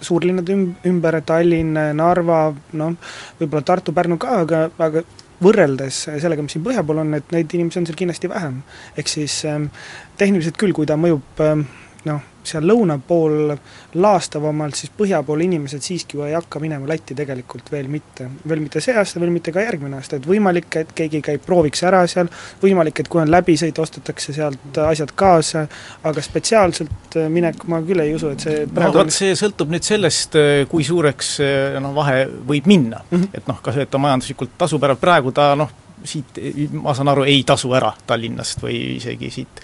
[0.00, 2.96] suurlinnade üm-, ümber, Tallinn, Narva, noh,
[3.40, 5.02] võib-olla Tartu, Pärnu ka, aga, aga
[5.42, 8.62] võrreldes sellega, mis siin põhja pool on, et neid inimesi on seal kindlasti vähem.
[8.96, 9.68] ehk siis ähm,
[10.16, 11.66] tehniliselt küll, kui ta mõjub ähm,
[12.08, 13.52] noh, seal lõuna pool
[13.94, 18.28] laastavamalt, siis põhja pool inimesed siiski ju ei hakka minema Lätti tegelikult veel mitte.
[18.48, 21.82] veel mitte see aasta, veel mitte ka järgmine aasta, et võimalik, et keegi käib, prooviks
[21.86, 22.30] ära seal,
[22.62, 25.66] võimalik, et kui on läbisõit, ostetakse sealt asjad kaasa,
[26.06, 29.86] aga spetsiaalselt minek ma küll ei usu, et see praegu no vot, see sõltub nüüd
[29.86, 30.38] sellest,
[30.70, 31.36] kui suureks
[31.82, 33.18] noh, vahe võib minna mm.
[33.18, 33.34] -hmm.
[33.34, 35.72] et noh, kas et ta majanduslikult tasub ära, praegu ta noh,
[36.04, 36.38] siit
[36.72, 39.62] ma saan aru, ei tasu ära Tallinnast või isegi siit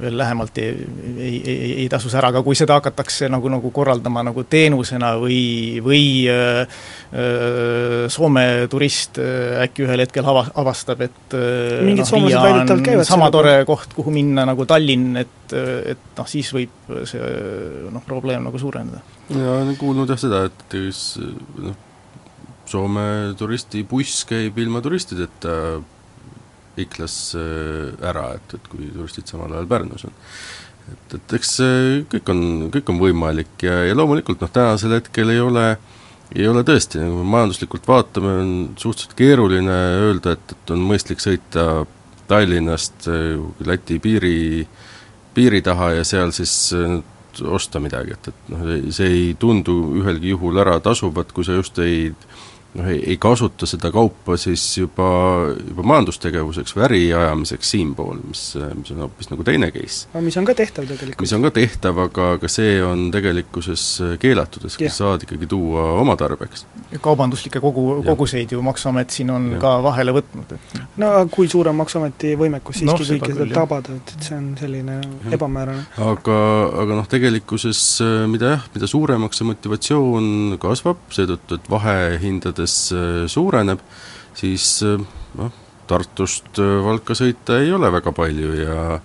[0.00, 0.86] veel lähemalt ei,
[1.18, 5.14] ei, ei, ei tasu see ära, aga kui seda hakatakse nagu, nagu korraldama nagu teenusena
[5.20, 5.40] või,
[5.84, 6.66] või öö,
[7.12, 9.20] öö, Soome turist
[9.64, 14.12] äkki ühel hetkel ava-, avastab, et mingid noh, soomlased väidetavalt käivad sama tore koht, kuhu
[14.12, 17.34] minna nagu Tallinn, et, et noh, siis võib see
[17.88, 19.00] noh, probleem nagu suureneda.
[19.32, 20.80] jaa, olen kuulnud jah seda, et
[21.64, 21.84] noh,
[22.68, 25.78] Soome turistibuss käib ilma turistideta
[26.84, 30.16] Iklas äh, ära, et, et kui turistid samal ajal Pärnus on.
[30.88, 31.54] et, et eks
[32.14, 32.42] kõik on,
[32.74, 35.70] kõik on võimalik ja, ja loomulikult noh, tänasel hetkel ei ole
[36.36, 41.22] ei ole tõesti, kui me majanduslikult vaatame, on suhteliselt keeruline öelda, et, et on mõistlik
[41.24, 41.86] sõita
[42.28, 44.66] Tallinnast äh, Läti piiri,
[45.34, 46.98] piiri taha ja seal siis äh,
[47.48, 51.78] osta midagi, et, et noh, see ei tundu ühelgi juhul ära tasuvat, kui sa just
[51.80, 52.10] ei
[52.78, 55.08] noh, ei, ei kasuta seda kaupa siis juba,
[55.56, 58.42] juba majandustegevuseks või äri ajamiseks siinpool, mis,
[58.78, 60.06] mis on hoopis nagu teine case.
[60.12, 61.24] aga mis on ka tehtav tegelikult.
[61.24, 63.86] mis on ka tehtav, aga, aga see on tegelikkuses
[64.22, 66.66] keelatud, et sa saad ikkagi tuua oma tarbeks.
[67.04, 69.62] kaubanduslikke kogu, koguseid ju Maksuamet siin on ja.
[69.62, 73.48] ka vahele võtnud, et no aga kui suur on Maksuameti võimekus siiski no, kõike seda
[73.62, 75.34] tabada, et, et see on selline ja.
[75.38, 75.86] ebamäärane.
[76.04, 76.38] aga,
[76.84, 77.82] aga noh, tegelikkuses
[78.30, 83.80] mida jah, mida suuremaks see motivatsioon kasvab, seetõttu, et vahehindade mõttes äh, suureneb,
[84.34, 84.98] siis äh,
[85.38, 85.52] noh,
[85.88, 89.00] Tartust äh, Valka sõita ei ole väga palju ja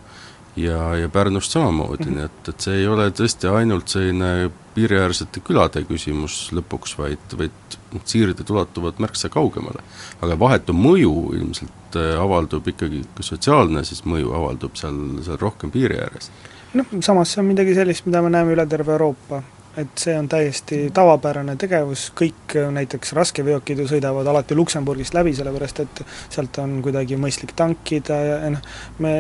[0.56, 2.16] ja, ja Pärnust samamoodi mm, -hmm.
[2.16, 7.78] nii et, et see ei ole tõesti ainult selline piiriäärsete külade küsimus lõpuks, vaid, vaid
[7.94, 9.82] noh, siirded ulatuvad märksa kaugemale.
[10.22, 15.98] aga vahetu mõju ilmselt avaldub ikkagi, ka sotsiaalne siis mõju avaldub seal, seal rohkem piiri
[15.98, 16.30] ääres.
[16.74, 19.42] noh, samas see on midagi sellist, mida me näeme üle terve Euroopa
[19.78, 25.82] et see on täiesti tavapärane tegevus, kõik näiteks raskeveokid ju sõidavad alati Luksemburgist läbi, sellepärast
[25.86, 28.62] et sealt on kuidagi mõistlik tankida ja, noh,
[29.02, 29.16] me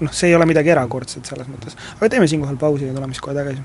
[0.00, 1.78] noh, see ei ole midagi erakordset selles mõttes.
[1.96, 3.64] aga teeme siinkohal pausi ja tuleme siis kohe tagasi.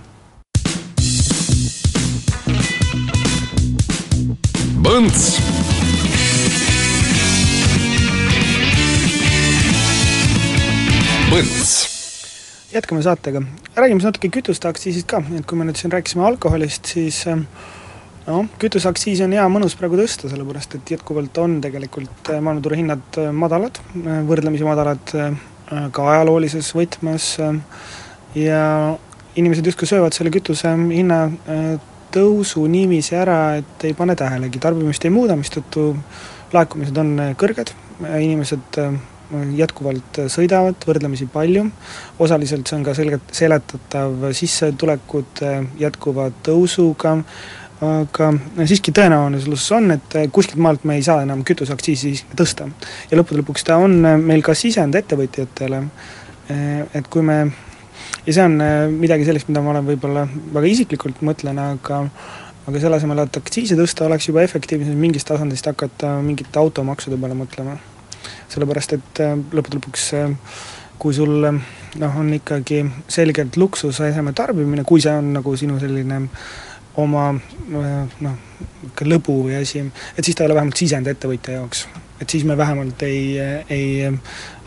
[4.81, 5.37] Põnts
[11.31, 11.90] Põnts
[12.73, 13.41] jätkame saatega,
[13.75, 17.43] räägime siis natuke kütusteaktsiisist ka, et kui me nüüd siin rääkisime alkoholist, siis ähm,
[18.27, 23.19] noh, kütuseaktsiisi on hea mõnus praegu tõsta, sellepärast et jätkuvalt on tegelikult äh, maailmaturu hinnad
[23.19, 25.15] äh, madalad, äh, võrdlemisi madalad
[25.95, 27.25] ka ajaloolises võtmes,
[28.35, 28.63] ja
[29.39, 31.69] inimesed justkui söövad selle kütuse hinna äh,
[32.11, 35.93] tõusu niiviisi ära, et ei pane tähelegi, tarbimist ei muuda, mistõttu
[36.51, 37.71] laekumised on kõrged,
[38.03, 38.81] inimesed
[39.57, 41.65] jätkuvalt sõidavad võrdlemisi palju,
[42.19, 47.17] osaliselt see on ka selgelt seletatav sissetulekute jätkuva tõusuga,
[47.81, 48.29] aga
[48.69, 52.69] siiski tõenäosus on, et kuskilt maalt me ei saa enam kütuseaktsiisi tõsta.
[53.09, 55.83] ja lõppude lõpuks ta on meil ka sisend ettevõtjatele,
[56.93, 57.41] et kui me
[58.25, 58.59] ja see on
[58.99, 62.05] midagi sellist, mida ma olen võib-olla väga isiklikult mõtlen, aga
[62.67, 67.37] aga selle asemel, et aktsiise tõsta, oleks juba efektiivsem mingist tasandist hakata mingite automaksude peale
[67.37, 67.77] mõtlema.
[68.53, 70.35] Sellepärast, et äh, lõppude lõpuks äh,
[71.01, 76.21] kui sul noh, on ikkagi selgelt luksuseseme tarbimine, kui see on nagu sinu selline
[77.01, 77.41] oma noh,
[78.21, 79.81] niisugune lõbu või asi,
[80.17, 81.85] et siis ta ei ole vähemalt sisend ettevõtja jaoks.
[82.21, 83.39] Et siis me vähemalt ei,
[83.71, 84.11] ei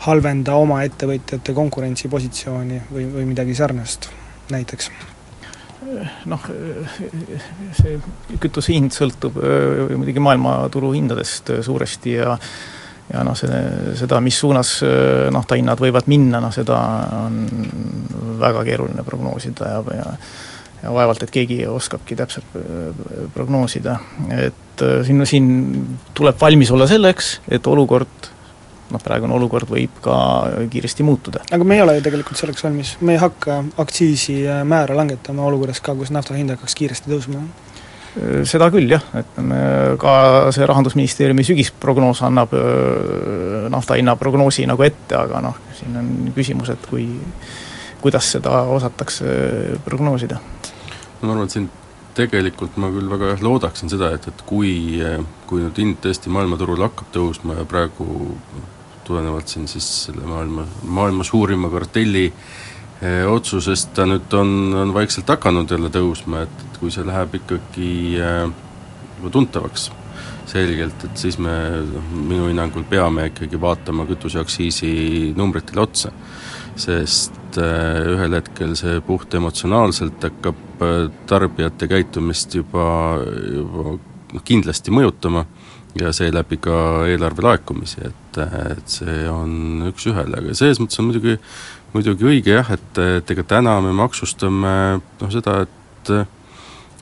[0.03, 4.09] halvenda oma ettevõtjate konkurentsipositsiooni või, või midagi sarnast
[4.51, 4.89] näiteks.
[6.25, 6.47] Noh,
[7.77, 7.99] see
[8.41, 12.33] kütuse hind sõltub äh, muidugi maailmaturu hindadest äh, suuresti ja
[13.13, 13.61] ja noh, see,
[13.99, 16.79] seda, mis suunas äh, naftahinnad võivad minna, noh seda
[17.25, 17.39] on
[18.41, 20.11] väga keeruline prognoosida ja, ja
[20.85, 23.97] ja vaevalt, et keegi oskabki täpselt äh, prognoosida,
[24.37, 25.49] et äh, siin, siin
[26.13, 28.31] tuleb valmis olla selleks, et olukord
[28.91, 30.15] noh, praegune olukord võib ka
[30.71, 31.45] kiiresti muutuda.
[31.51, 35.95] aga me ei ole ju tegelikult selleks valmis, me ei hakka aktsiisimäära langetama olukorras ka,
[35.97, 37.45] kus nafta hind hakkaks kiiresti tõusma?
[38.15, 39.39] Äh, seda küll jah, et
[40.01, 40.15] ka
[40.55, 42.53] see Rahandusministeeriumi sügisprognoos annab
[43.73, 47.07] nafta hinna prognoosi nagu ette, aga noh, siin on küsimus, et kui
[48.01, 50.37] kuidas seda osatakse prognoosida.
[51.21, 51.67] Ma arvan, et siin
[52.15, 55.01] tegelikult ma küll väga loodaksin seda, et, et kui,
[55.49, 58.29] kui nüüd hind tõesti maailmaturul hakkab tõusma ja praegu
[59.05, 62.64] tulenevalt siin siis selle maailma, maailma suurima kartelli eh,
[63.29, 67.91] otsusest ta nüüd on, on vaikselt hakanud jälle tõusma, et, et kui see läheb ikkagi
[68.23, 68.45] eh,
[69.17, 69.89] juba tuntavaks
[70.49, 71.55] selgelt, et siis me
[71.89, 76.11] noh, minu hinnangul peame ikkagi vaatama kütuseaktsiisi numbritele otsa.
[76.75, 83.15] sest eh, ühel hetkel see puht emotsionaalselt hakkab Äh, tarbijate käitumist juba,
[83.55, 85.45] juba noh, kindlasti mõjutama
[85.95, 91.37] ja seeläbi ka eelarve laekumisi, et, et see on üks-ühele, aga selles mõttes on muidugi,
[91.95, 96.11] muidugi õige jah, et, et ega täna me maksustame noh, seda, et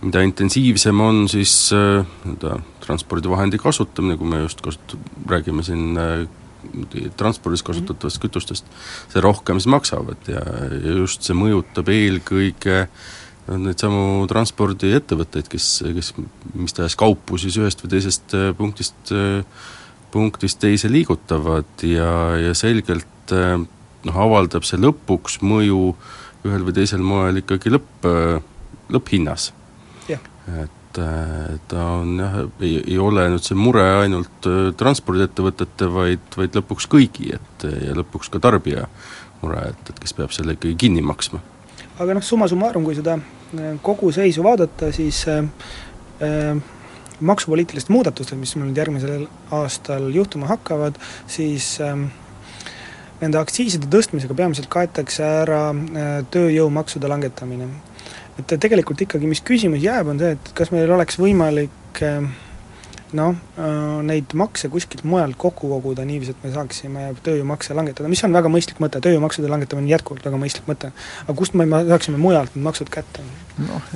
[0.04, 4.98] mida intensiivsem on siis äh, nii-öelda transpordivahendi kasutamine, kui me just kasut-,
[5.30, 6.24] räägime siin äh,
[7.20, 8.72] transpordis kasutatavatest kütustest,
[9.12, 10.44] see rohkem siis maksavad ja,
[10.78, 13.12] ja just see mõjutab eelkõige äh,
[13.52, 16.12] neid samu transpordiettevõtteid, kes, kes
[16.56, 19.44] mis tahes kaupu siis ühest või teisest äh, punktist, äh,
[20.14, 23.58] punktist teise liigutavad ja, ja selgelt äh,
[24.08, 25.94] noh, avaldab see lõpuks mõju
[26.44, 28.08] ühel või teisel moel ikkagi lõpp,
[28.92, 29.52] lõpphinnas.
[30.10, 36.86] et ta on jah, ei, ei ole nüüd see mure ainult transpordiettevõtete, vaid, vaid lõpuks
[36.92, 38.86] kõigi, et ja lõpuks ka tarbija
[39.42, 41.42] mure, et, et kes peab selle ikkagi kinni maksma
[42.02, 45.44] aga noh, summa summarum, kui seda äh, kogu seisu vaadata, siis äh,
[46.24, 46.58] äh,
[47.24, 50.98] maksupoliitilised muudatused, mis meil nüüd järgmisel aastal juhtuma hakkavad,
[51.32, 51.96] siis äh,
[53.24, 57.70] nende aktsiiside tõstmisega peamiselt kaetakse ära äh, tööjõumaksude langetamine.
[58.40, 62.26] et tegelikult ikkagi, mis küsimus jääb, on see, et kas meil oleks võimalik äh,
[63.18, 68.24] noh, äh, neid makse kuskilt mujalt kokku koguda niiviisi, et me saaksime tööjõumakse langetada, mis
[68.26, 70.92] on väga mõistlik mõte, tööjõumaksude langetamine on jätkuvalt väga mõistlik mõte.
[71.24, 73.26] aga kust me saaksime mujalt need maksud kätte?
[73.64, 73.90] noh,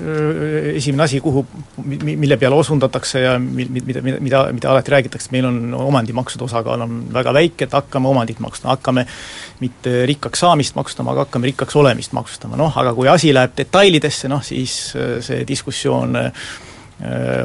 [0.78, 1.42] esimene asi, kuhu,
[1.84, 6.86] mille peale osundatakse ja mi-, mida, mida, mida, mida alati räägitakse, meil on omandimaksude osakaal
[6.86, 9.08] on väga väike, et hakkame omandit maksustama, hakkame
[9.64, 14.30] mitte rikkaks saamist maksustama, aga hakkame rikkaks olemist maksustama, noh aga kui asi läheb detailidesse,
[14.30, 14.78] noh siis
[15.26, 16.22] see diskussioon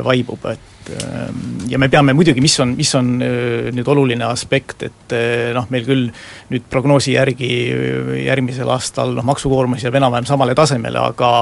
[0.04, 4.82] vaibub, et Ehm, ja me peame muidugi, mis on, mis on äh, nüüd oluline aspekt,
[4.88, 6.08] et äh, noh, meil küll
[6.50, 11.32] nüüd prognoosi järgi äh, järgmisel aastal noh, maksukoormus jääb enam-vähem samale tasemele, aga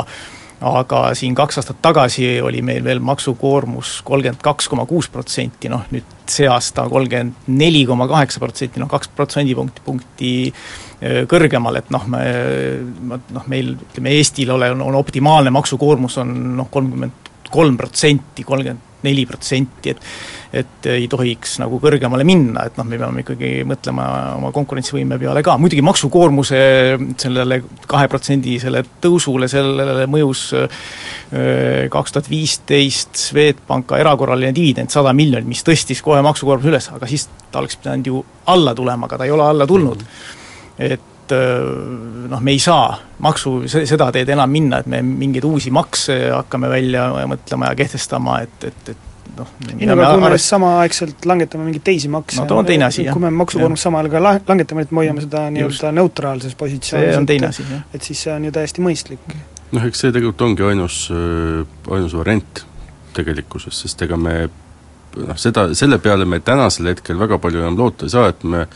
[0.61, 5.87] aga siin kaks aastat tagasi oli meil veel maksukoormus kolmkümmend kaks koma kuus protsenti, noh
[5.88, 10.34] nüüd see aasta kolmkümmend neli koma kaheksa protsenti, noh kaks protsendipunkti, punkti
[11.01, 12.20] kõrgemal, et noh, me
[13.09, 18.89] noh, meil ütleme, Eestil ole, on, on optimaalne maksukoormus on noh, kolmkümmend kolm protsenti, kolmkümmend
[19.07, 20.07] neli protsenti, et
[20.51, 25.44] et ei tohiks nagu kõrgemale minna, et noh, me peame ikkagi mõtlema oma konkurentsivõime peale
[25.46, 26.62] ka, muidugi maksukoormuse
[27.22, 30.48] sellele kaheprotsendisele tõusule, sellele mõjus
[31.94, 37.28] kaks tuhat viisteist Swedbanka erakorraline dividend sada miljonit, mis tõstis kohe maksukoormuse üles, aga siis
[37.53, 40.03] ta oleks pidanud ju alla tulema, aga ta ei ole alla tulnud.
[40.80, 45.72] et et noh, me ei saa maksu, seda teed enam minna, et me mingeid uusi
[45.74, 49.51] makse hakkame välja mõtlema ja kehtestama, et, et, et noh.
[49.78, 53.05] ei no aga kui me samaaegselt langetame mingeid teisi makse no too on teine asi,
[53.07, 53.16] jah.
[53.16, 57.12] kui me maksukoormust samal ajal ka la-, langetame, et me hoiame seda nii-öelda neutraalses positsioonis,
[57.14, 57.85] see on teine asi, jah.
[57.95, 59.37] et siis see on ju täiesti mõistlik.
[59.70, 61.03] noh, eks see tegelikult ongi ainus,
[61.91, 62.64] ainus variant
[63.16, 68.07] tegelikkuses, sest ega me noh, seda, selle peale me tänasel hetkel väga palju enam loota
[68.07, 68.66] ei saa, et me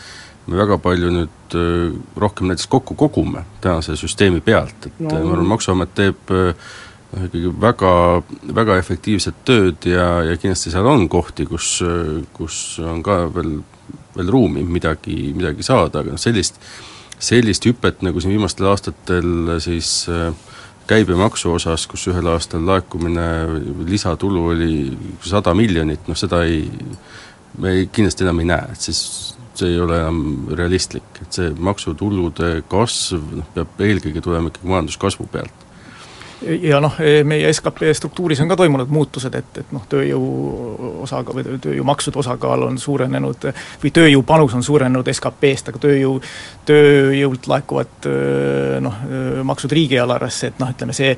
[0.47, 1.59] me väga palju nüüd
[2.21, 5.13] rohkem näiteks kokku kogume tänase süsteemi pealt, et no.
[5.13, 6.33] ma arvan, Maksuamet teeb
[7.15, 7.93] noh, ikkagi väga,
[8.61, 11.77] väga efektiivset tööd ja, ja kindlasti seal on kohti, kus,
[12.37, 13.57] kus on ka veel,
[14.17, 16.61] veel ruumi midagi, midagi saada, aga noh, sellist,
[17.23, 20.33] sellist hüpet, nagu siin viimastel aastatel siis äh,
[20.87, 23.27] käibemaksu osas, kus ühel aastal laekumine,
[23.89, 24.75] lisatulu oli
[25.25, 26.67] sada miljonit, noh seda ei,
[27.59, 29.01] me ei, kindlasti enam ei näe, et siis
[29.59, 35.29] see ei ole enam realistlik, et see maksutulude kasv noh, peab eelkõige tulema ikkagi majanduskasvu
[35.33, 35.63] pealt.
[36.45, 40.25] Ja noh, meie skp struktuuris on ka toimunud muutused, et, et noh, tööjõu
[41.07, 43.47] osaga või tööjõumaksude osakaal on suurenenud
[43.81, 46.19] või tööjõu panus on suurenenud SKP-st, aga tööjõu,
[46.69, 48.11] tööjõult laekuvad
[48.85, 49.01] noh,
[49.47, 51.15] maksud riigieelarvesse, et noh, ütleme see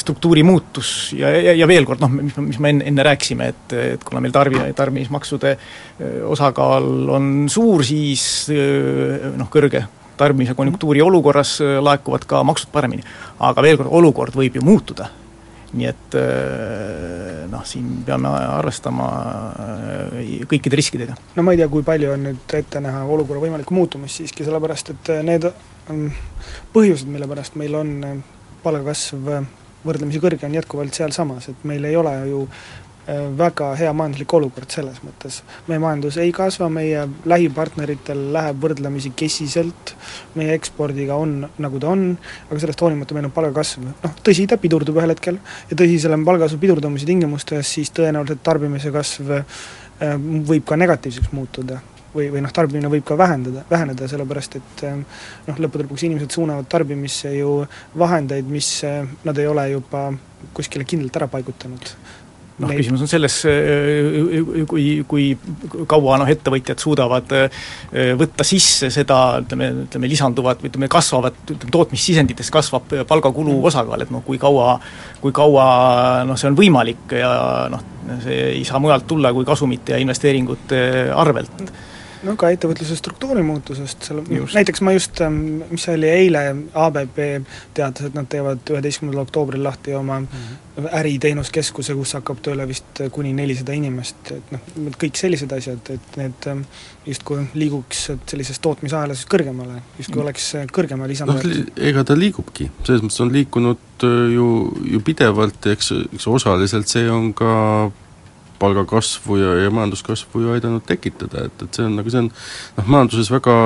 [0.00, 3.74] struktuuri muutus ja, ja, ja veel kord noh, mis, mis me enne, enne rääkisime, et,
[3.96, 5.52] et kuna meil tarbi-, tarbimismaksude
[6.32, 9.84] osakaal on suur, siis noh, kõrge
[10.20, 13.04] tarbimise konjunktuuri olukorras äh, laekuvad ka maksud paremini.
[13.38, 15.08] aga veel kord, olukord võib ju muutuda.
[15.70, 19.06] nii et äh, noh, siin peame arvestama
[19.62, 21.16] äh, kõikide riskidega.
[21.36, 24.92] no ma ei tea, kui palju on nüüd ette näha olukorra võimalikku muutumist siiski, sellepärast
[24.96, 25.48] et need
[26.74, 27.94] põhjused, mille pärast meil on
[28.62, 29.32] palgakasv
[29.84, 32.46] võrdlemisi kõrge, on jätkuvalt sealsamas, et meil ei ole ju
[33.10, 35.40] Äh, väga hea majanduslik olukord selles mõttes.
[35.66, 39.94] meie majandus ei kasva, meie lähipartneritel läheb võrdlemisi kesiselt,
[40.36, 42.04] meie ekspordiga on, nagu ta on,
[42.50, 45.40] aga sellest hoolimata meil on palgakasv, noh tõsi, ta pidurdub ühel hetkel
[45.70, 50.14] ja tõsi, selle palgakasvu pidurdumise tingimustes siis tõenäoliselt tarbimise kasv äh,
[50.52, 51.80] võib ka negatiivseks muutuda
[52.14, 54.96] või, või noh, tarbimine võib ka vähendada, väheneda, sellepärast et äh,
[55.48, 57.60] noh, lõppude lõpuks inimesed suunavad tarbimisse ju
[57.98, 58.72] vahendeid, mis
[59.26, 60.08] nad ei ole juba
[60.56, 61.94] kuskile kindlalt ära paigutanud.
[62.60, 63.34] Noh, küsimus on selles,
[64.68, 65.26] kui, kui
[65.88, 67.30] kaua noh, ettevõtjad suudavad
[68.20, 73.68] võtta sisse seda, ütleme, ütleme lisanduvat või ütleme, kasvavat, ütleme tootmissisendites kasvab palgakulu mm.
[73.70, 74.74] osakaal, et noh, kui kaua,
[75.22, 75.64] kui kaua
[76.28, 77.30] noh, see on võimalik ja
[77.72, 77.86] noh,
[78.26, 80.82] see ei saa mujalt tulla kui kasumite ja investeeringute
[81.16, 81.72] arvelt
[82.26, 84.56] no ka ettevõtluse struktuuri muutusest, seal just.
[84.56, 86.42] näiteks ma just, ähm, mis see oli, eile
[86.84, 87.20] ABB
[87.76, 90.88] teatas, et nad teevad üheteistkümnendal oktoobril lahti oma mm -hmm.
[91.00, 94.60] äriteenuskeskuse, kus hakkab tööle vist kuni nelisada inimest, et noh,
[95.00, 96.62] kõik sellised asjad, et need ähm,
[97.06, 100.24] justkui liiguks sellises tootmisahelas kõrgemale, justkui mhm.
[100.24, 104.46] oleks kõrgema lisandväärtus noh, ega ta liigubki, selles mõttes on liikunud äh, ju,
[104.92, 107.90] ju pidevalt, eks, eks osaliselt see on ka
[108.60, 112.90] palgakasvu ja, ja majanduskasvu ju aidanud tekitada, et, et see on nagu see on noh,
[112.96, 113.56] majanduses väga,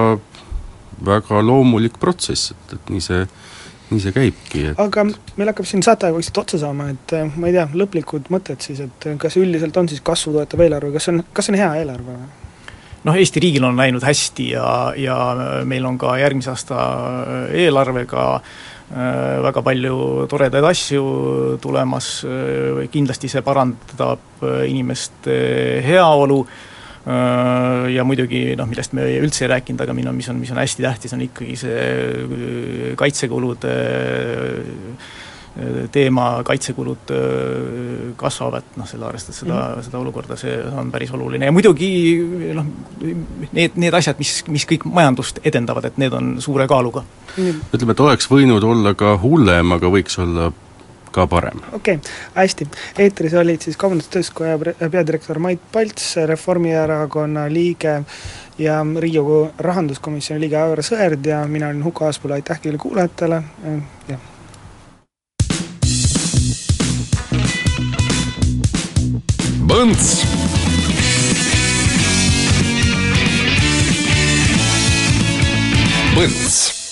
[1.07, 3.25] väga loomulik protsess, et, et nii see,
[3.91, 7.51] nii see käibki, et aga meil hakkab siin saateaeg vaikselt otsa saama, et eh, ma
[7.51, 11.25] ei tea, lõplikud mõtted siis, et kas üldiselt on siis kasvu toetav eelarve, kas on,
[11.37, 12.33] kas on hea eelarve või?
[13.05, 15.17] noh, Eesti riigil on läinud hästi ja, ja
[15.69, 16.79] meil on ka järgmise aasta
[17.53, 21.05] eelarvega Äh, väga palju toredaid asju
[21.63, 26.45] tulemas, äh, kindlasti see parandab äh, inimeste heaolu.
[27.05, 30.87] Ja muidugi noh, millest me üldse ei rääkinud, aga minu, mis on, mis on hästi
[30.87, 33.75] tähtis, on ikkagi see kaitsekulude
[35.95, 37.13] teema, kaitsekulud
[38.19, 39.85] kasvavad, noh selle arvestades seda mm, -hmm.
[39.87, 41.91] seda olukorda, see on päris oluline ja muidugi
[42.55, 42.67] noh,
[43.53, 47.45] need, need asjad, mis, mis kõik majandust edendavad, et need on suure kaaluga mm.
[47.45, 47.63] -hmm.
[47.73, 50.51] ütleme, et oleks võinud olla ka hullem, aga võiks olla
[51.15, 51.63] ka parem.
[51.73, 52.69] okei okay,, hästi.
[52.99, 58.01] eetris olid siis Kaubandus-Tööstuskoja peadirektor Mait Palts, Reformierakonna liige
[58.59, 63.43] ja Riigikogu rahanduskomisjoni liige Aivar Sõerd ja mina olin Huko Aaspõllu, aitäh kõigile kuulajatele,
[64.11, 64.31] jah
[69.67, 70.25] Põnts.
[76.15, 76.84] Põnts